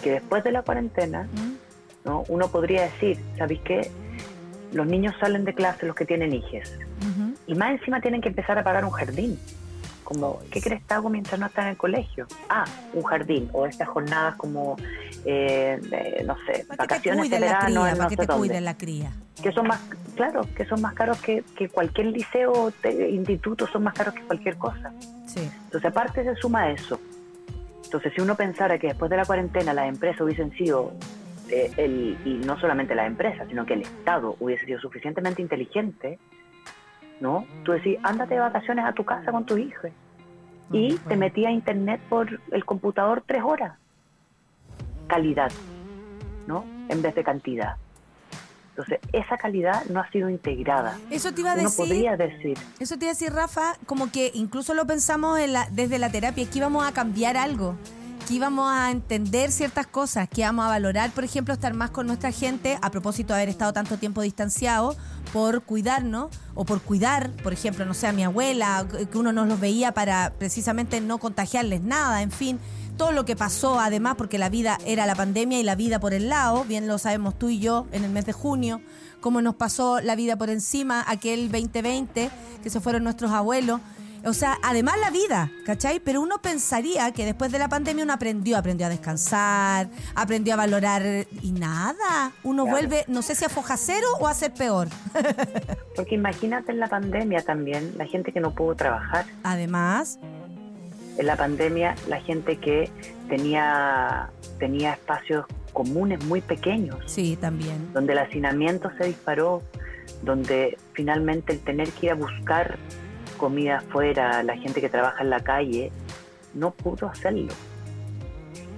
[0.02, 1.52] que después de la cuarentena, ¿Mm?
[2.08, 2.24] ¿no?
[2.26, 3.88] uno podría decir, ¿sabéis qué?
[4.72, 6.76] Los niños salen de clase, los que tienen hijes,
[7.46, 9.38] y más encima tienen que empezar a pagar un jardín.
[10.02, 12.26] Como, ¿qué crees que hago mientras no están en el colegio?
[12.48, 12.64] Ah,
[12.94, 14.76] un jardín, o estas jornadas como,
[15.24, 19.12] eh, de, no sé, vacaciones de verano para que te cuiden la cría.
[19.40, 19.80] que son más,
[20.16, 24.22] claro, que son más caros que, que cualquier liceo te- instituto, son más caros que
[24.24, 24.90] cualquier cosa.
[25.26, 25.48] Sí.
[25.66, 27.00] Entonces, aparte se suma eso.
[27.90, 30.92] Entonces, si uno pensara que después de la cuarentena las empresas hubiesen sido,
[31.48, 36.20] eh, el, y no solamente las empresas, sino que el Estado hubiese sido suficientemente inteligente,
[37.20, 37.44] ¿no?
[37.64, 39.90] Tú decís, ándate de vacaciones a tu casa con tus hijos.
[40.70, 43.76] Y te metí a internet por el computador tres horas.
[45.08, 45.50] Calidad,
[46.46, 46.64] ¿no?
[46.88, 47.74] En vez de cantidad.
[48.88, 50.98] Entonces, esa calidad no ha sido integrada.
[51.10, 51.76] Eso te iba a Uno decir.
[51.86, 55.68] podría decir, Eso te iba a decir, Rafa, como que incluso lo pensamos en la-
[55.70, 57.74] desde la terapia, que íbamos a cambiar algo,
[58.20, 62.06] que íbamos a entender ciertas cosas, que íbamos a valorar, por ejemplo, estar más con
[62.06, 64.96] nuestra gente, a propósito de haber estado tanto tiempo distanciado,
[65.32, 69.46] por cuidarnos o por cuidar, por ejemplo, no sé, a mi abuela, que uno no
[69.46, 72.58] los veía para precisamente no contagiarles nada, en fin.
[72.96, 76.12] Todo lo que pasó, además, porque la vida era la pandemia y la vida por
[76.12, 78.82] el lado, bien lo sabemos tú y yo en el mes de junio,
[79.20, 82.30] cómo nos pasó la vida por encima, aquel 2020,
[82.62, 83.80] que se fueron nuestros abuelos.
[84.24, 85.98] O sea, además la vida, ¿cachai?
[86.00, 90.56] Pero uno pensaría que después de la pandemia uno aprendió, aprendió a descansar, aprendió a
[90.56, 91.02] valorar
[91.42, 92.32] y nada.
[92.42, 92.76] Uno Claro.
[92.78, 94.88] vuelve, no sé si a fojacero o a ser peor.
[95.96, 99.24] porque imagínate en la pandemia también, la gente que no pudo trabajar.
[99.42, 100.18] Además,
[101.18, 102.90] En la pandemia, la gente que
[103.28, 107.92] tenía, tenía espacios comunes muy pequeños, sí, también.
[107.92, 109.62] donde el hacinamiento se disparó,
[110.22, 112.78] donde finalmente el tener que ir a buscar
[113.40, 115.90] comida afuera, la gente que trabaja en la calle,
[116.52, 117.52] no pudo hacerlo.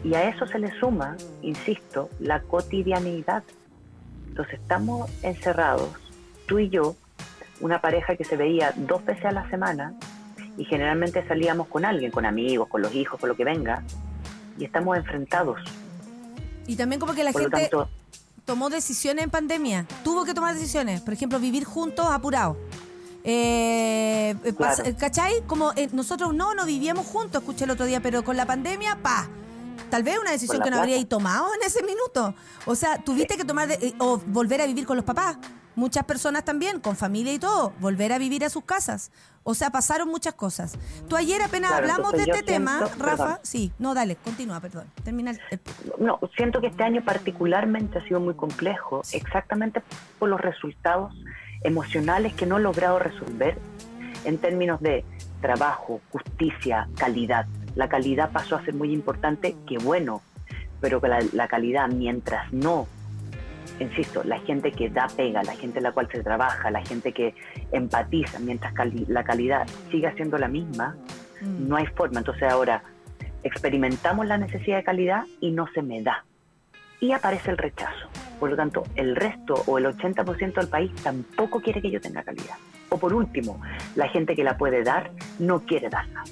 [0.04, 3.42] Y a eso se le suma, insisto, la cotidianidad.
[4.28, 5.90] Entonces estamos encerrados,
[6.46, 6.94] tú y yo,
[7.60, 9.94] una pareja que se veía dos veces a la semana
[10.56, 13.82] y generalmente salíamos con alguien, con amigos, con los hijos, con lo que venga,
[14.58, 15.60] y estamos enfrentados.
[16.66, 17.88] Y también como que la Por gente tanto,
[18.44, 19.86] tomó decisiones en pandemia.
[20.04, 21.00] Tuvo que tomar decisiones.
[21.00, 22.56] Por ejemplo, vivir juntos apurados.
[23.25, 24.83] Eh, eh, Claro.
[24.99, 25.43] ¿Cachai?
[25.47, 28.99] Como eh, nosotros no, no vivíamos juntos, escuché el otro día, pero con la pandemia,
[29.03, 29.29] pa.
[29.91, 30.83] Tal vez una decisión que no plata.
[30.83, 32.35] habríais tomado en ese minuto.
[32.64, 35.37] O sea, tuviste que tomar de- eh, o volver a vivir con los papás.
[35.75, 39.11] Muchas personas también, con familia y todo, volver a vivir a sus casas.
[39.43, 40.75] O sea, pasaron muchas cosas.
[41.09, 43.16] Tú ayer apenas Claro, hablamos de este tema, Rafa.
[43.25, 43.39] perdón.
[43.43, 44.87] Sí, no, dale, continúa, perdón.
[45.03, 45.61] Termina el- el-
[45.99, 49.83] No, siento que este año particularmente ha sido muy complejo, exactamente
[50.18, 51.12] por los resultados
[51.64, 53.56] emocionales que no he logrado resolver
[54.24, 55.04] en términos de
[55.40, 57.46] trabajo, justicia, calidad.
[57.74, 60.22] La calidad pasó a ser muy importante, que bueno,
[60.80, 62.86] pero que la, la calidad mientras no,
[63.80, 67.12] insisto, la gente que da pega, la gente en la cual se trabaja, la gente
[67.12, 67.34] que
[67.72, 70.96] empatiza, mientras cali- la calidad siga siendo la misma,
[71.40, 71.68] Mm.
[71.68, 72.20] no hay forma.
[72.20, 72.84] Entonces ahora
[73.42, 76.24] experimentamos la necesidad de calidad y no se me da.
[77.03, 78.07] Y aparece el rechazo.
[78.38, 82.22] Por lo tanto, el resto o el 80% del país tampoco quiere que yo tenga
[82.22, 82.55] calidad.
[82.90, 83.61] O por último,
[83.96, 86.22] la gente que la puede dar no quiere darla.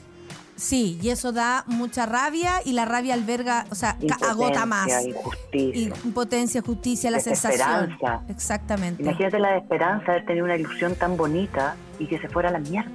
[0.54, 3.96] Sí, y eso da mucha rabia y la rabia alberga, o sea,
[4.28, 5.04] agota más.
[5.04, 5.92] Injusticia.
[6.04, 7.98] Impotencia, justicia, la sensación.
[8.28, 9.02] Exactamente.
[9.02, 12.60] Imagínate la esperanza de tener una ilusión tan bonita y que se fuera a la
[12.60, 12.92] mierda.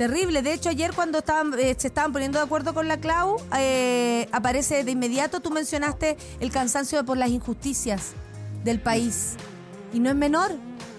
[0.00, 0.40] Terrible.
[0.40, 4.26] De hecho, ayer cuando estaban, eh, se estaban poniendo de acuerdo con la Clau, eh,
[4.32, 8.12] aparece de inmediato, tú mencionaste el cansancio por las injusticias
[8.64, 9.34] del país.
[9.92, 10.52] Y no es menor.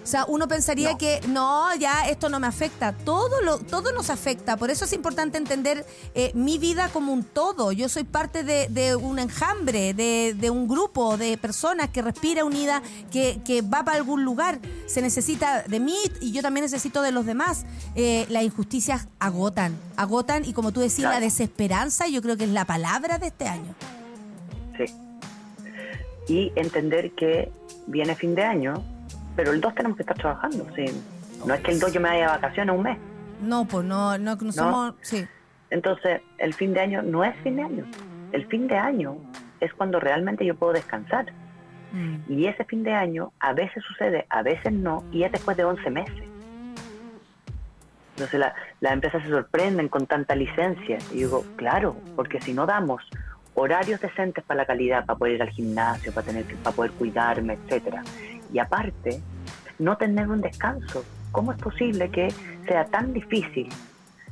[0.04, 0.98] O sea, uno pensaría No.
[0.98, 2.92] que no, ya esto no me afecta.
[2.94, 4.58] Todo lo, todo nos afecta.
[4.58, 5.86] Por eso es importante entender
[6.16, 7.72] eh, mi vida como un todo.
[7.72, 12.44] Yo soy parte de, de un enjambre, de, de un grupo de personas que respira
[12.46, 12.82] unida,
[13.12, 14.60] que, que va para algún lugar.
[14.88, 17.66] Se necesita de mí y yo también necesito de los demás.
[17.96, 22.50] Eh, las injusticias agotan, agotan y como tú decías, la desesperanza yo creo que es
[22.50, 23.76] la palabra de este año.
[24.78, 24.86] Sí.
[26.28, 27.52] Y entender que
[27.88, 28.84] viene fin de año,
[29.36, 30.66] pero el 2 tenemos que estar trabajando.
[30.76, 30.86] ¿sí?
[31.46, 32.98] No es que el 2 yo me vaya de vacaciones un mes.
[33.42, 34.94] No, pues no, no, no somos...
[35.02, 35.26] Sí.
[35.70, 37.86] Entonces, el fin de año no es fin de año.
[38.32, 39.18] El fin de año
[39.60, 41.32] es cuando realmente yo puedo descansar.
[41.94, 42.18] Mm.
[42.32, 45.64] Y ese fin de año a veces sucede, a veces no, y es después de
[45.64, 46.24] 11 meses.
[48.16, 50.98] Entonces la- las empresas se sorprenden con tanta licencia.
[51.12, 53.02] Y digo, claro, porque si no damos
[53.56, 56.92] horarios decentes para la calidad, para poder ir al gimnasio, para, tener, que- para poder
[56.92, 58.04] cuidarme, etcétera.
[58.54, 59.22] Y aparte,
[59.80, 61.04] no tener un descanso.
[61.32, 62.34] ¿Cómo es posible que
[62.68, 63.70] sea tan difícil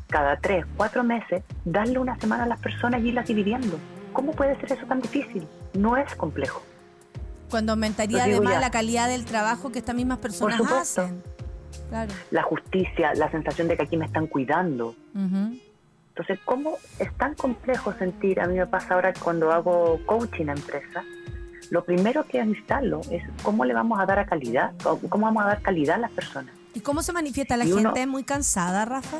[0.07, 3.77] cada tres, cuatro meses darle una semana a las personas y irlas dividiendo?
[4.13, 5.47] ¿Cómo puede ser eso tan difícil?
[5.73, 6.63] No es complejo.
[7.49, 8.59] Cuando aumentaría además ya.
[8.59, 11.23] la calidad del trabajo que estas mismas personas hacen.
[11.89, 12.11] Claro.
[12.29, 14.95] La justicia, la sensación de que aquí me están cuidando.
[15.15, 18.41] Entonces, ¿cómo es tan complejo sentir?
[18.41, 21.05] A mí me pasa ahora cuando hago coaching a empresas.
[21.69, 24.71] Lo primero que instalo es cómo le vamos a dar a calidad,
[25.09, 26.53] cómo vamos a dar calidad a las personas.
[26.73, 28.07] ¿Y cómo se manifiesta la Y uno- gente?
[28.07, 29.17] ¿Muy cansada, Rafa?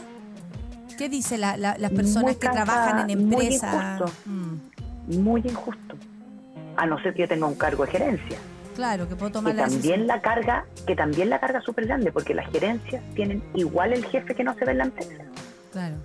[0.97, 3.74] ¿Qué dice la- la- las personas Muy que cansada, trabajan en muy empresas?
[3.74, 4.12] injusto.
[4.26, 5.95] Mm, Muy injusto.
[6.78, 8.38] A no ser que yo tenga un cargo de gerencia.
[8.76, 11.86] claro, que puedo tomar Que la también la carga, que también la carga es súper
[11.88, 15.24] grande, porque las gerencias tienen igual el jefe que no se ve en la empresa.
[15.74, 15.95] Claro.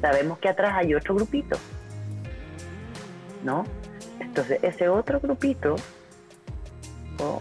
[0.00, 1.56] sabemos que atrás hay otro grupito,
[3.42, 3.64] ¿no?
[4.20, 5.76] Entonces, ese otro grupito,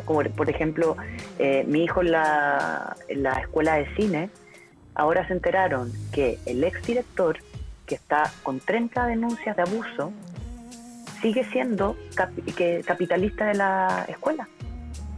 [0.05, 0.95] como por ejemplo,
[1.39, 4.29] eh, mi hijo en la, en la escuela de cine,
[4.95, 7.37] ahora se enteraron que el exdirector,
[7.85, 10.13] que está con 30 denuncias de abuso,
[11.21, 11.97] sigue siendo
[12.55, 14.47] que capitalista de la escuela.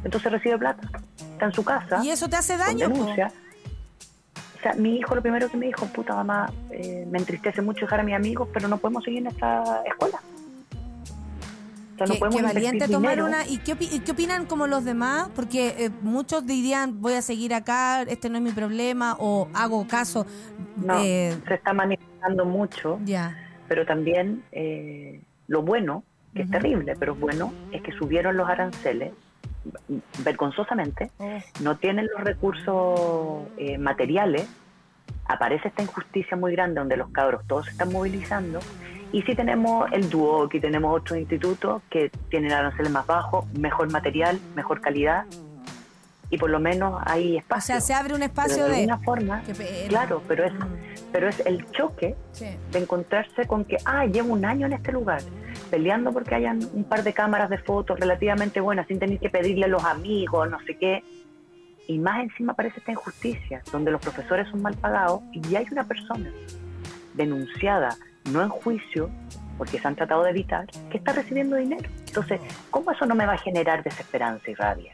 [0.04, 0.88] Entonces recibe plata,
[1.18, 2.88] está en su casa ¿Y eso te hace daño?
[2.88, 3.32] denuncia.
[4.58, 7.82] O sea, mi hijo lo primero que me dijo, puta mamá, eh, me entristece mucho
[7.82, 10.20] dejar a mis amigos, pero no podemos seguir en esta escuela.
[11.96, 13.26] O sea, no Qué, podemos qué valiente tomar dinero.
[13.28, 13.48] una.
[13.48, 15.30] ¿Y qué, y qué opinan como los demás?
[15.36, 19.88] Porque eh, muchos dirían, voy a seguir acá, este no es mi problema, o hago
[19.88, 20.26] caso.
[20.76, 23.38] No, eh, se está manifestando mucho, ya.
[23.70, 29.14] pero también eh, lo bueno, que es terrible, pero bueno, es que subieron los aranceles
[30.24, 34.48] vergonzosamente, Oh, no tienen los recursos eh, materiales,
[35.26, 38.60] aparece esta injusticia muy grande donde los cabros todos se están movilizando,
[39.12, 43.92] y si tenemos el Duoc y tenemos otros institutos que tienen aranceles más bajos, mejor
[43.92, 45.26] material, mejor calidad,
[46.30, 47.68] y por lo menos hay o espacio.
[47.76, 48.76] sea, se abre un Pero espacio de de.
[48.78, 49.88] alguna forma, pena.
[49.88, 50.74] claro, pero es, Mm,
[51.12, 52.48] pero es el choque sí.
[52.72, 55.22] de encontrarse con que, ah, llevo un año en este lugar,
[55.70, 59.66] peleando porque hayan un par de cámaras de fotos relativamente buenas, sin tener que pedirle
[59.66, 61.04] a los amigos, no sé qué.
[61.88, 65.84] Y más encima aparece esta injusticia, donde los profesores son mal pagados y hay una
[65.84, 66.32] persona
[67.14, 67.96] denunciada,
[68.32, 69.10] no en juicio,
[69.58, 71.90] porque se han tratado de evitar, que está recibiendo dinero.
[72.08, 74.92] Entonces, ¿cómo eso no me va a generar desesperanza y rabia?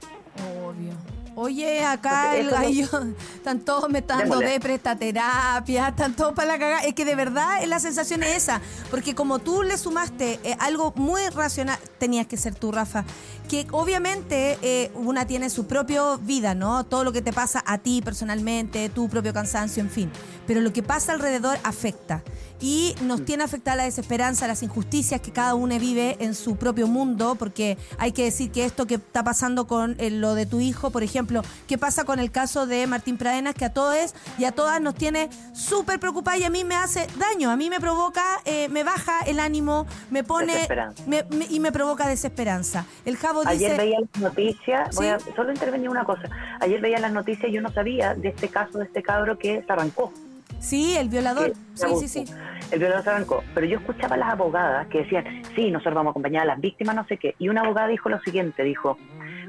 [0.65, 0.93] Obvio.
[1.35, 2.89] Oye, acá el gallo,
[3.35, 6.81] están todos me están dando de prestaterapia, están todos para la cagada.
[6.81, 10.91] Es que de verdad la sensación es esa, porque como tú le sumaste eh, algo
[10.97, 13.05] muy racional, tenías que ser tú, Rafa,
[13.49, 16.85] que obviamente eh, una tiene su propia vida, ¿no?
[16.85, 20.11] Todo lo que te pasa a ti personalmente, tu propio cansancio, en fin.
[20.47, 22.23] Pero lo que pasa alrededor afecta.
[22.61, 26.87] Y nos tiene afectada la desesperanza, las injusticias que cada uno vive en su propio
[26.87, 30.59] mundo, porque hay que decir que esto que está pasando con eh, lo de tu
[30.59, 34.45] hijo, por ejemplo, ¿qué pasa con el caso de Martín Pradenas, que a todos y
[34.45, 37.79] a todas nos tiene súper preocupada y a mí me hace daño, a mí me
[37.79, 41.03] provoca, eh, me baja el ánimo, me pone Desesperanza.
[41.07, 42.85] me- me- y me provoca desesperanza.
[43.05, 43.81] El Javo Ayer dice...
[43.83, 46.29] veía las noticias, voy a solo intervenir una cosa.
[46.59, 49.63] Ayer veía las noticias y yo no sabía de este caso de este cabro que
[49.65, 50.13] se arrancó.
[50.59, 51.53] Sí, el violador.
[51.73, 52.33] Sí, sí, sí.
[52.71, 53.43] El violador se arrancó.
[53.53, 55.25] Pero yo escuchaba a las abogadas que decían,
[55.55, 57.35] sí, nosotros vamos a acompañar a las víctimas, no sé qué.
[57.39, 58.97] Y una abogada dijo lo siguiente, dijo,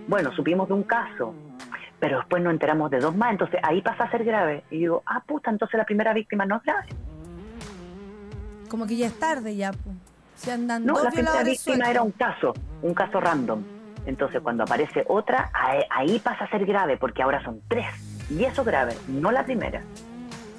[0.08, 1.34] bueno, supimos de un caso,
[2.00, 4.64] pero después nos enteramos de dos más, entonces ahí pasa a ser grave.
[4.70, 6.88] Y digo, ah, puta, entonces la primera víctima no es grave.
[8.68, 9.70] Como que ya es tarde ya.
[10.34, 13.62] Se andan No, dos la primera víctima era un caso, un caso random.
[14.06, 17.86] Entonces cuando aparece otra, ahí, ahí pasa a ser grave, porque ahora son tres.
[18.30, 19.82] Y eso grave, no la primera.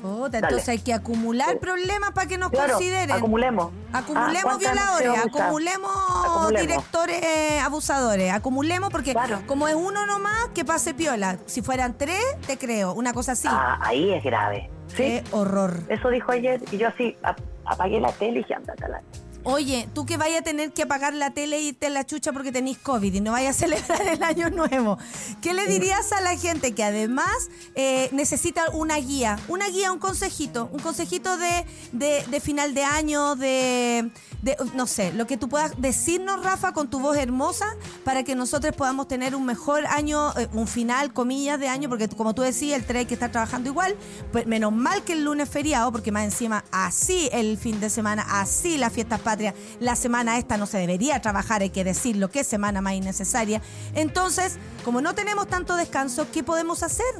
[0.03, 3.09] Puta, entonces hay que acumular problemas para que nos Claro, consideren.
[3.15, 3.71] acumulemos.
[3.93, 5.91] Acumulemos Ah, ¿cuántas violadores, acumulemos,
[6.25, 6.61] Acumulemos.
[6.67, 9.41] directores eh, abusadores, acumulemos porque Claro.
[9.47, 11.37] como es uno nomás, que pase piola.
[11.45, 13.47] Si fueran tres, te creo, una cosa así.
[13.49, 14.69] Ah, ahí es grave.
[14.87, 15.79] Sí, Qué horror.
[15.87, 19.01] eso dijo ayer y yo así ap- apagué la tele y dije, ándate a la...
[19.45, 22.31] Oye, tú que vayas a tener que apagar la tele y irte a la chucha
[22.31, 24.97] porque tenés COVID y no vayas a celebrar el año nuevo,
[25.41, 27.27] ¿qué le dirías a la gente que además
[27.75, 29.37] eh, necesita una guía?
[29.49, 34.11] Una guía, un consejito, un consejito de, de- final de año, de,
[34.73, 37.65] no sé, lo que tú puedas decirnos, Rafa, con tu voz hermosa,
[38.03, 42.07] para que nosotros podamos tener un mejor año, eh, un final, comillas, de año, porque
[42.09, 43.95] como tú decías, el tren hay que estar trabajando igual,
[44.31, 47.89] pues menos mal que el lunes es feriado, porque más encima así el fin de
[47.89, 52.29] semana, así las fiestas patrias, la semana esta no se debería trabajar, hay que decirlo,
[52.29, 53.61] que semana más innecesaria.
[53.95, 57.13] Entonces, como no tenemos tanto descanso, ¿qué podemos hacer?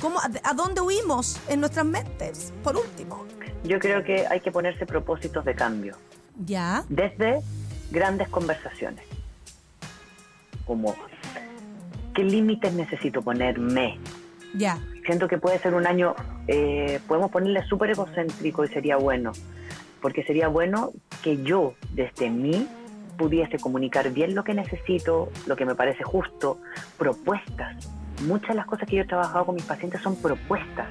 [0.00, 2.52] ¿Cómo, a, a dónde huimos en nuestras mentes?
[2.64, 3.24] Por último.
[3.64, 5.94] Yo creo que hay que ponerse propósitos de cambio,
[6.46, 7.40] Ya, desde
[7.90, 9.04] grandes conversaciones,
[10.66, 10.94] como
[12.14, 13.98] qué límites necesito ponerme.
[14.54, 14.78] ya.
[15.06, 16.14] Siento que puede ser un año,
[16.46, 19.32] eh, podemos ponerle súper egocéntrico y sería bueno,
[20.00, 20.90] porque sería bueno
[21.22, 22.66] que yo, desde mí,
[23.16, 26.58] pudiese comunicar bien lo que necesito, lo que me parece justo,
[26.98, 27.88] propuestas.
[28.26, 30.88] Muchas de las cosas que yo he trabajado con mis pacientes son propuestas,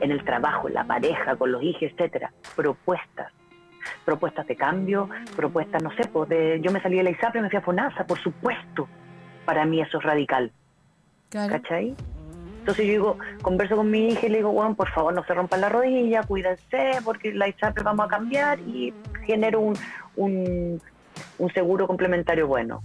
[0.00, 3.32] en el trabajo, en la pareja, con los hijos, etcétera, propuestas.
[4.04, 7.42] Propuestas de cambio, propuestas, no sé, pues de, yo me salí de la ISAPRE y
[7.42, 8.88] me fui a FONASA, por supuesto.
[9.44, 10.52] Para mí eso es radical.
[11.30, 11.52] Claro.
[11.52, 11.94] ¿cachai?
[12.62, 15.34] Entonces yo digo, converso con mi hija y le digo, bueno, por favor no se
[15.34, 18.94] rompan la rodilla, cuídense, porque la ISAPRE vamos a cambiar y
[19.26, 19.76] genero un,
[20.14, 20.80] un,
[21.38, 22.80] un seguro complementario bueno.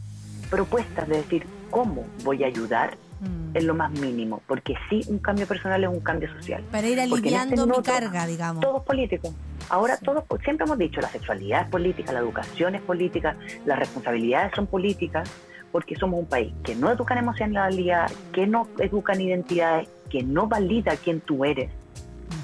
[0.50, 2.98] Propuestas de decir, ¿cómo voy a ayudar?
[3.20, 3.56] Mm.
[3.56, 6.64] Es lo más mínimo, porque sí, un cambio personal es un cambio social.
[6.72, 8.62] Para ir este aliviando mi minuto carga, digamos.
[8.62, 9.32] Todo es político.
[9.70, 10.06] Ahora Sí.
[10.06, 14.66] todo, siempre hemos dicho, la sexualidad es política, la educación es política, las responsabilidades son
[14.66, 15.30] políticas,
[15.72, 20.24] porque somos un país que no educa en emocionalidad, que no educa en identidades, que
[20.24, 21.72] no valida quién tú eres.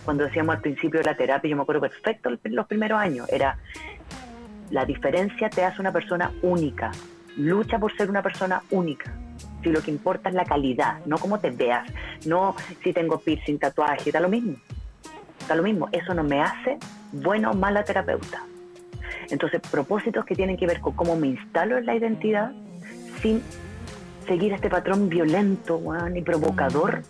[0.06, 3.58] Cuando decíamos al principio de la terapia, yo me acuerdo perfecto los primeros años, era
[4.70, 6.92] la diferencia te hace una persona única.
[7.38, 9.14] Lucha por ser una persona única.
[9.62, 11.88] Si lo que importa es la calidad, no cómo te veas,
[12.26, 14.56] no si tengo piercing, tatuaje, da lo mismo.
[15.48, 15.90] Da lo mismo.
[15.92, 16.78] Eso no me hace
[17.12, 18.44] buena o mala terapeuta.
[19.30, 22.52] Entonces, propósitos que tienen que ver con cómo me instalo en la identidad
[23.24, 23.42] sin
[24.28, 27.02] seguir este patrón violento weón, y provocador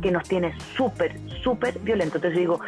[0.00, 2.16] que nos tiene súper, súper violento.
[2.18, 2.60] Entonces digo,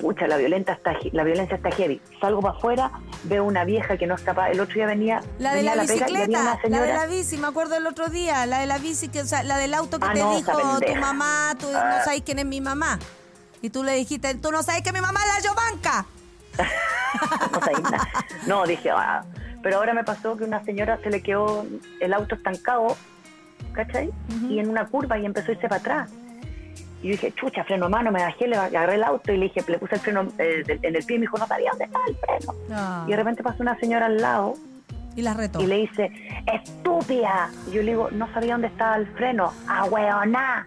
[0.00, 2.00] pucha, la, violenta está, la violencia está heavy.
[2.20, 2.90] Salgo para afuera,
[3.24, 4.50] veo una vieja que no es capaz.
[4.50, 7.06] El otro día venía, La de la a pega y había bicicleta, la de la
[7.06, 9.74] bici, me acuerdo el otro día, la de la bici, que, o sea, la del
[9.74, 12.02] auto que Ah, te no, dijo tu mamá, tú no Ah.
[12.04, 12.98] sabes quién es mi mamá.
[13.62, 16.06] Y tú le dijiste, tú no sabes que mi mamá es la Yovanka.
[18.46, 18.60] no.
[18.60, 19.22] No, dije, ah.
[19.62, 21.66] Pero ahora me pasó que una señora se le quedó
[22.00, 22.96] el auto estancado,
[23.72, 24.10] ¿cachai?
[24.48, 26.12] Y en una curva y empezó a irse para atrás.
[27.02, 29.44] Y yo dije, chucha, freno a mano, me bajé, le agarré el auto y le
[29.44, 31.84] dije, le puse el freno eh, en el pie y me dijo, no sabía dónde
[31.86, 32.54] estaba el freno.
[32.70, 34.54] Ah, Y de repente pasó una señora al lado
[35.16, 35.60] y las retó.
[35.62, 36.10] y le dice,
[36.52, 37.50] estúpida.
[37.68, 40.66] Y yo le digo, no sabía dónde estaba el freno, ah, weona.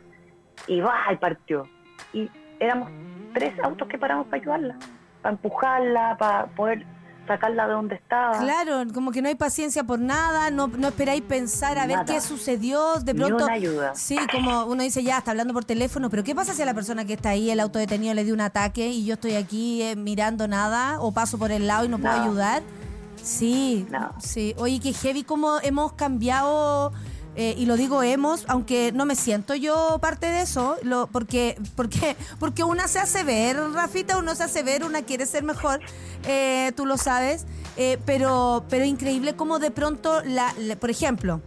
[0.67, 1.67] Y va, y partió.
[2.13, 2.29] Y
[2.59, 2.89] éramos
[3.33, 4.75] tres autos que paramos para ayudarla,
[5.21, 6.83] para empujarla, para poder
[7.27, 8.39] sacarla de donde estaba.
[8.39, 12.21] Claro, como que no hay paciencia por nada, no, no esperáis pensar a ver qué
[12.21, 13.45] sucedió, de Ni pronto...
[13.45, 13.95] una ayuda.
[13.95, 16.73] Sí, como uno dice, ya, está hablando por teléfono, pero ¿qué pasa si a la
[16.73, 19.95] persona que está ahí, el autodetenido, le dio un ataque y yo estoy aquí eh,
[19.95, 22.61] mirando nada o paso por el lado y no puedo ayudar?
[23.21, 24.15] Sí, Nada.
[24.19, 24.53] sí.
[24.57, 26.91] Oye, qué heavy cómo hemos cambiado...
[27.35, 30.75] eh, y lo digo hemos, aunque no me siento yo parte de eso,
[31.11, 35.43] porque, porque, porque una se hace ver, Rafita, uno se hace ver, una quiere ser
[35.43, 35.81] mejor,
[36.27, 37.45] eh, tú lo sabes,
[37.75, 41.41] eh, pero, pero increíble cómo de pronto, la, por ejemplo,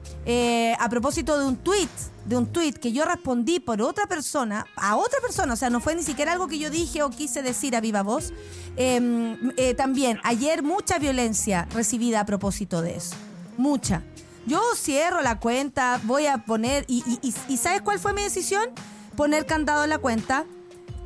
[0.79, 1.89] a propósito de un tweet,
[2.25, 5.79] de un tweet que yo respondí por otra persona, a otra persona, o sea, no
[5.79, 8.33] fue ni siquiera algo que yo dije o quise decir a viva voz,
[8.77, 13.15] eh, también ayer mucha violencia recibida a propósito de eso,
[13.57, 14.03] mucha.
[14.47, 18.71] Yo cierro la cuenta, voy a poner, y, y- ¿sabes cuál fue mi decisión?
[19.17, 20.45] Poner candado en la cuenta,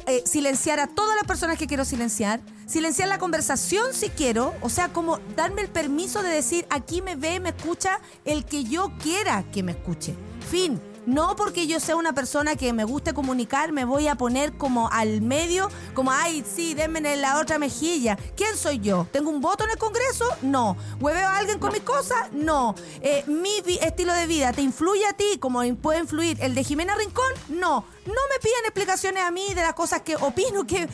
[0.06, 4.68] eh, silenciar a todas las personas que quiero silenciar, silenciar la conversación si quiero, o
[4.68, 8.92] sea, como darme el permiso de decir, aquí me ve, me escucha el que yo
[9.02, 10.14] quiera que me escuche.
[10.50, 10.80] Fin.
[11.06, 14.88] No porque yo sea una persona que me guste comunicar, me voy a poner como
[14.90, 18.16] al medio, como, ay, sí, denme en la otra mejilla.
[18.36, 19.06] ¿Quién soy yo?
[19.10, 20.26] ¿Tengo un voto en el Congreso?
[20.42, 20.76] No.
[21.00, 22.30] ¿Hueveo a alguien con mis cosas?
[22.32, 22.74] No.
[23.00, 23.50] Eh, ¿Mi
[23.80, 27.32] estilo de vida te influye a ti como puede influir el de Jimena Rincón?
[27.48, 27.84] No.
[28.06, 30.88] No me pidan explicaciones a mí de las cosas que opino que...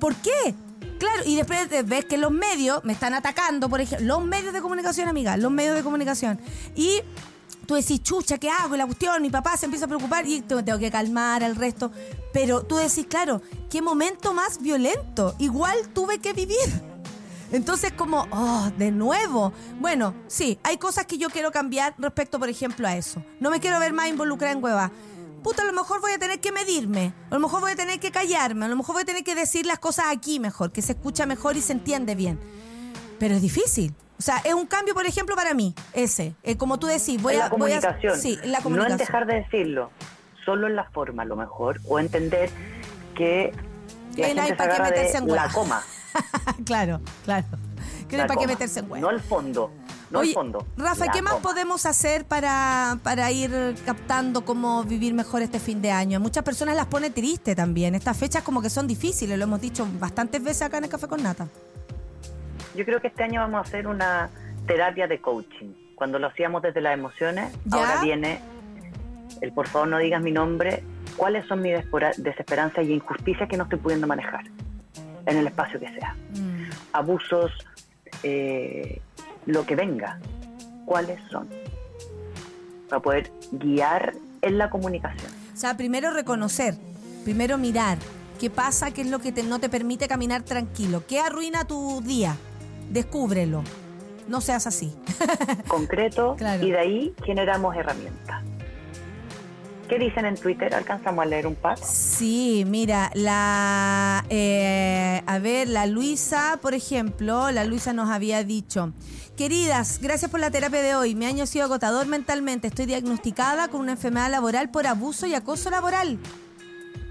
[0.00, 0.54] ¿Por qué?
[0.98, 4.52] Claro, y después de- ves que los medios me están atacando, por ejemplo, los medios
[4.52, 6.40] de comunicación, amiga, los medios de comunicación.
[6.74, 7.02] Y
[7.66, 8.76] tú decís, chucha, ¿qué hago?
[8.76, 11.90] La cuestión, mi papá se empieza a preocupar y te- tengo que calmar al resto.
[12.32, 15.34] Pero tú decís, claro, qué momento más violento.
[15.38, 16.56] Igual tuve que vivir.
[17.50, 19.52] Entonces, como, oh, de nuevo.
[19.78, 23.22] Bueno, sí, hay cosas que yo quiero cambiar respecto, por ejemplo, a eso.
[23.40, 24.90] No me quiero ver más involucrada en hueva.
[25.42, 27.12] Puta, a lo mejor voy a tener que medirme.
[27.30, 28.64] A lo mejor voy a tener que callarme.
[28.64, 31.26] A lo mejor voy a tener que decir las cosas aquí mejor, que se escucha
[31.26, 32.38] mejor y se entiende bien.
[33.18, 33.92] Pero es difícil.
[34.22, 36.32] O sea, es un cambio, por ejemplo, para mí, ese.
[36.44, 37.42] Eh, como tú decís, voy en a...
[37.42, 38.16] la voy a- comunicación.
[38.20, 39.00] sí, en la No comunicación.
[39.00, 39.90] en dejar de decirlo,
[40.44, 42.48] solo en la forma a lo mejor, o entender
[43.16, 43.52] que
[44.16, 45.82] la Que no hay gente se pa' qué agarra meterse de en la coma.
[46.64, 47.46] claro, claro.
[48.08, 49.00] Que no hay para qué meterse en hueá.
[49.00, 49.72] No el fondo,
[50.12, 50.64] no Oye, el fondo.
[50.76, 55.82] Rafa, la ¿qué más podemos hacer para, para ir captando cómo vivir mejor este fin
[55.82, 56.20] de año?
[56.20, 57.96] Muchas personas las pone triste también.
[57.96, 61.08] Estas fechas como que son difíciles, lo hemos dicho bastantes veces acá en el Café
[61.08, 61.48] con Nata.
[62.74, 64.30] Yo creo que este año vamos a hacer una
[64.66, 65.72] terapia de coaching.
[65.94, 67.78] Cuando lo hacíamos desde las emociones, ¿Ya?
[67.78, 68.40] ahora viene
[69.40, 70.82] el por favor no digas mi nombre,
[71.16, 71.74] cuáles son mis
[72.18, 74.44] desesperanzas y injusticias que no estoy pudiendo manejar
[75.26, 76.14] en el espacio que sea.
[76.34, 76.70] Mm.
[76.92, 77.50] Abusos,
[78.22, 79.00] eh,
[79.46, 80.18] lo que venga,
[80.84, 81.48] cuáles son,
[82.88, 84.12] para poder guiar
[84.42, 85.32] en la comunicación.
[85.52, 86.74] O sea, primero reconocer,
[87.24, 87.98] primero mirar
[88.38, 92.00] qué pasa, qué es lo que te- no te permite caminar tranquilo, qué arruina tu
[92.02, 92.36] día.
[92.92, 93.64] Descúbrelo.
[94.28, 94.94] No seas así.
[95.68, 96.64] concreto Claro.
[96.64, 98.42] y de ahí generamos herramientas.
[99.88, 100.74] ¿Qué dicen en Twitter?
[100.74, 101.76] ¿Alcanzamos a leer un par?
[101.78, 104.24] Sí, mira, la.
[104.30, 108.92] eh, a ver, la Luisa, por ejemplo, la Luisa nos había dicho:
[109.36, 111.14] Queridas, gracias por la terapia de hoy.
[111.14, 112.68] Mi año ha sido agotador mentalmente.
[112.68, 116.18] Estoy diagnosticada con una enfermedad laboral por abuso y acoso laboral.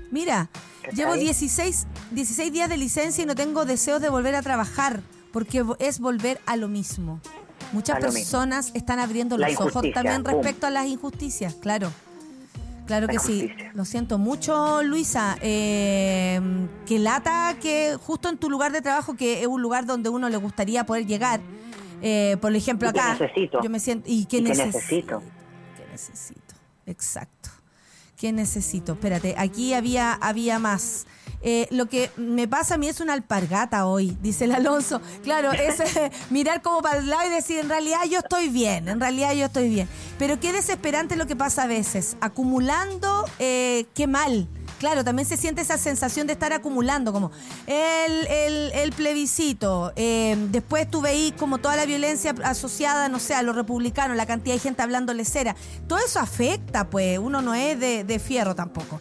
[0.09, 0.49] Mira,
[0.95, 5.01] llevo 16, 16 días de licencia y no tengo deseos de volver a trabajar
[5.31, 7.19] porque es volver a lo mismo.
[7.73, 8.11] Muchas mismo.
[8.13, 10.35] personas están abriendo los ojos también boom.
[10.35, 11.91] respecto a las injusticias, claro.
[12.87, 13.49] Claro La que sí.
[13.73, 15.37] Lo siento mucho, Luisa.
[15.41, 16.41] Eh,
[16.85, 20.27] que lata que justo en tu lugar de trabajo, que es un lugar donde uno
[20.27, 21.39] le gustaría poder llegar,
[22.01, 23.61] eh, por ejemplo Y que acá, necesito.
[23.63, 25.21] yo me siento y que, Y que necesi- necesito.
[25.77, 26.55] que necesito,
[26.85, 27.49] exacto.
[28.22, 28.91] ¿Qué necesito?
[28.91, 31.07] Espérate, aquí había, había más.
[31.41, 35.02] Eh, lo que me pasa a mí es una alpargata hoy, dice el Alonso.
[35.23, 38.89] Claro, es eh, mirar como para el lado y decir, en realidad yo estoy bien,
[38.89, 39.89] en realidad yo estoy bien.
[40.19, 42.15] Pero qué desesperante lo que pasa a veces.
[42.22, 44.48] Acumulando, eh, qué mal.
[44.81, 47.29] Claro, también se siente esa sensación de estar acumulando, como
[47.67, 53.55] el, plebiscito, eh, después tú veís como toda la violencia asociada, no sé, a los
[53.55, 55.55] republicanos, la cantidad de gente hablando lecera.
[55.87, 58.99] Todo eso afecta, pues, uno no es de, de fierro tampoco.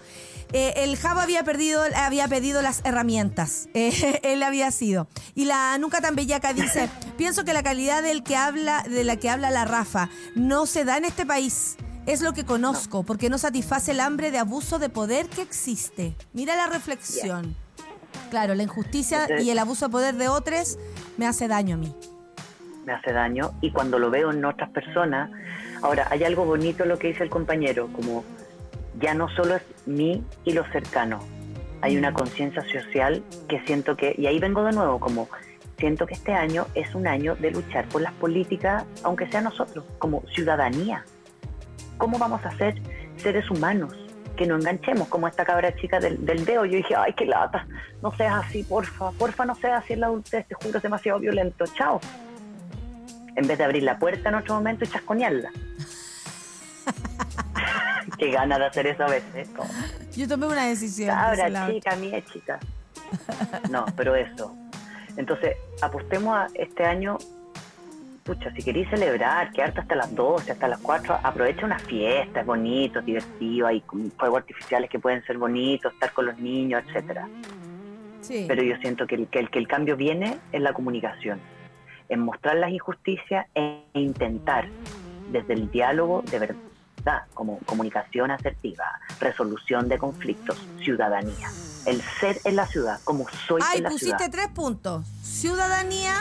[0.52, 3.70] Eh, el Java había perdido, había pedido las herramientas.
[3.72, 5.08] Eh, él había sido.
[5.34, 9.16] Y la nunca tan bellaca dice: pienso que la calidad del que habla, de la
[9.16, 11.78] que habla la Rafa, no se da en este país.
[12.10, 16.16] Es lo que conozco, porque no satisface el hambre de abuso de poder que existe.
[16.32, 17.54] Mira la reflexión.
[18.30, 20.76] Claro, la injusticia Entonces- y el abuso de poder de otros
[21.18, 21.94] me hace daño a mí.
[22.84, 25.30] me hace daño y cuando lo veo en otras personas,
[25.82, 28.24] ahora hay algo bonito lo que dice el compañero, como
[28.98, 31.22] ya no solo es mí y los cercanos,
[31.82, 35.28] hay una conciencia social que siento que, y ahí vengo de nuevo, como
[35.78, 39.84] siento que este año es un año de luchar por las políticas, aunque sea nosotros,
[39.98, 41.04] como ciudadanía.
[42.00, 42.80] ¿Cómo vamos a ser
[43.18, 43.94] seres humanos?
[44.34, 46.64] Que no enganchemos como esta cabra chica del, del dedo.
[46.64, 47.66] Yo dije, ay, qué lata,
[48.00, 51.20] no seas así, porfa, porfa, no seas así en la adultez, te juro, es demasiado
[51.20, 52.00] violento, chao.
[53.36, 55.50] En vez de abrir la puerta en otro momento y chasconearla.
[58.18, 59.50] qué ganas de hacer eso a veces.
[59.50, 59.68] como,
[60.16, 61.10] Yo tomé una decisión.
[61.10, 62.58] Cabra chica, mía chica.
[63.70, 64.56] No, pero eso.
[65.18, 67.18] Entonces, apostemos a este año.
[68.24, 72.46] Pucha, si queréis celebrar, quedarte hasta las 12, hasta las 4, aprovecha una fiesta, es
[72.46, 73.82] bonito, es divertido, hay
[74.18, 77.28] fuegos artificiales que pueden ser bonitos, estar con los niños, etcétera.
[78.20, 78.44] Sí.
[78.46, 81.40] Pero yo siento que el, que el, que el cambio viene en la comunicación,
[82.10, 84.68] en mostrar las injusticias e intentar
[85.32, 88.84] desde el diálogo de verdad, como comunicación asertiva,
[89.18, 91.48] resolución de conflictos, ciudadanía.
[91.86, 94.30] El ser en la ciudad, como soy Ay, en la pusiste ciudad.
[94.30, 95.06] tres puntos.
[95.22, 96.14] Ciudadanía,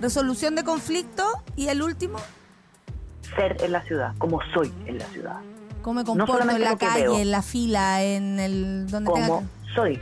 [0.00, 1.24] resolución de conflicto
[1.56, 2.18] y el último,
[3.36, 5.36] Ser en la ciudad, como soy en la ciudad.
[5.82, 7.18] cómo me comporto en la calle, veo.
[7.18, 9.44] en la fila, en el donde Como
[9.74, 10.00] soy.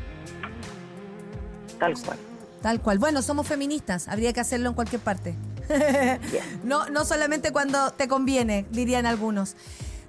[1.78, 2.18] Tal cual.
[2.62, 2.98] Tal cual.
[2.98, 5.34] Bueno, somos feministas, habría que hacerlo en cualquier parte.
[6.64, 9.54] No, no solamente cuando te conviene, dirían algunos.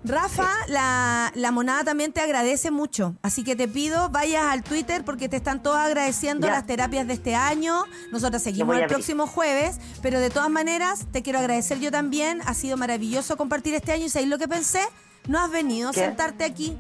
[0.04, 5.04] Rafa, la, la monada también te agradece mucho, así que te pido vayas al Twitter
[5.04, 6.54] porque te están todos agradeciendo Ya.
[6.54, 7.84] las terapias de este año.
[8.12, 12.42] Nosotros seguimos el próximo jueves, pero de todas maneras te quiero agradecer yo también.
[12.46, 14.82] Ha sido maravilloso compartir este año y ¿sabéis lo que pensé?
[15.28, 16.02] No has venido ¿Qué?
[16.02, 16.78] a sentarte aquí.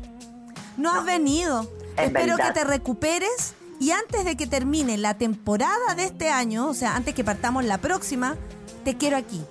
[0.78, 1.70] No, has venido.
[1.98, 2.54] Es Espero verdad.
[2.54, 6.96] que te recuperes y antes de que termine la temporada de este año, o sea,
[6.96, 8.38] antes que partamos la próxima,
[8.86, 9.41] te quiero aquí.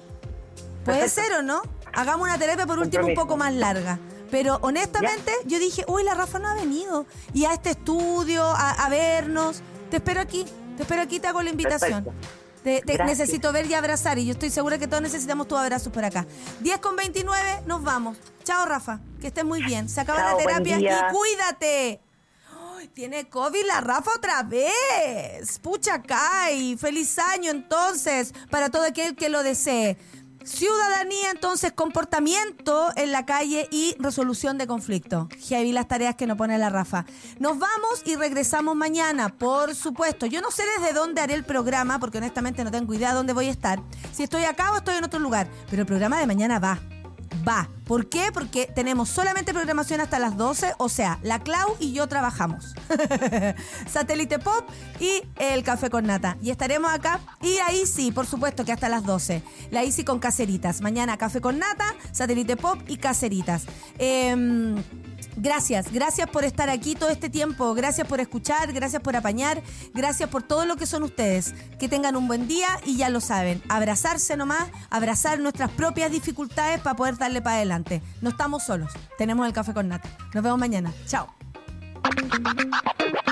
[0.86, 1.22] Puede Perfecto.
[1.28, 1.60] ser o no.
[1.94, 3.98] Hagamos una terapia por último un poco más larga.
[4.30, 7.06] Pero honestamente, yo dije, uy, la Rafa no ha venido.
[7.32, 9.62] Y a este estudio, a, a vernos.
[9.90, 10.44] Te espero aquí.
[10.76, 12.04] Te espero aquí, te hago la invitación.
[12.04, 12.38] Perfecto.
[12.62, 14.18] Te, necesito ver y abrazar.
[14.18, 16.26] Y yo estoy segura que todos necesitamos tus abrazos por acá.
[16.60, 18.18] 10 con 29, nos vamos.
[18.44, 19.00] Chao, Rafa.
[19.20, 19.88] Que estés muy bien.
[19.88, 22.00] Se acaba Chao, la terapia y cuídate.
[22.94, 25.58] Tiene COVID la Rafa otra vez.
[25.60, 26.76] Pucha Kai.
[26.76, 29.96] Feliz año entonces para todo aquel que lo desee.
[30.48, 35.28] Ciudadanía, entonces, comportamiento en la calle y resolución de conflicto.
[35.46, 37.04] Heavy las tareas que nos pone la Rafa.
[37.38, 40.24] Nos vamos y regresamos mañana, por supuesto.
[40.24, 43.34] Yo no sé desde dónde haré el programa, porque honestamente no tengo idea de dónde
[43.34, 43.82] voy a estar.
[44.10, 45.50] Si estoy acá o estoy en otro lugar.
[45.68, 46.80] Pero el programa de mañana va
[47.46, 47.68] va.
[47.84, 48.30] ¿Por qué?
[48.32, 52.74] Porque tenemos solamente programación hasta las 12, o sea, la Clau y yo trabajamos.
[53.90, 54.64] Satélite Pop
[55.00, 56.36] y el Café con Nata.
[56.42, 57.20] Y estaremos acá.
[57.40, 59.42] Y ahí sí, por supuesto que hasta las 12.
[59.70, 60.80] La Easy con Caseritas.
[60.80, 63.64] Mañana Café con Nata, Satélite Pop y Caseritas.
[63.98, 64.76] Em,
[65.40, 69.62] Gracias, gracias por estar aquí todo este tiempo, gracias por escuchar, gracias por apañar,
[69.94, 71.54] gracias por todo lo que son ustedes.
[71.78, 76.80] Que tengan un buen día y ya lo saben, abrazarse nomás, abrazar nuestras propias dificultades
[76.80, 78.02] para poder darle para adelante.
[78.20, 80.10] No estamos solos, tenemos el café con nata.
[80.34, 81.32] Nos vemos mañana, chao.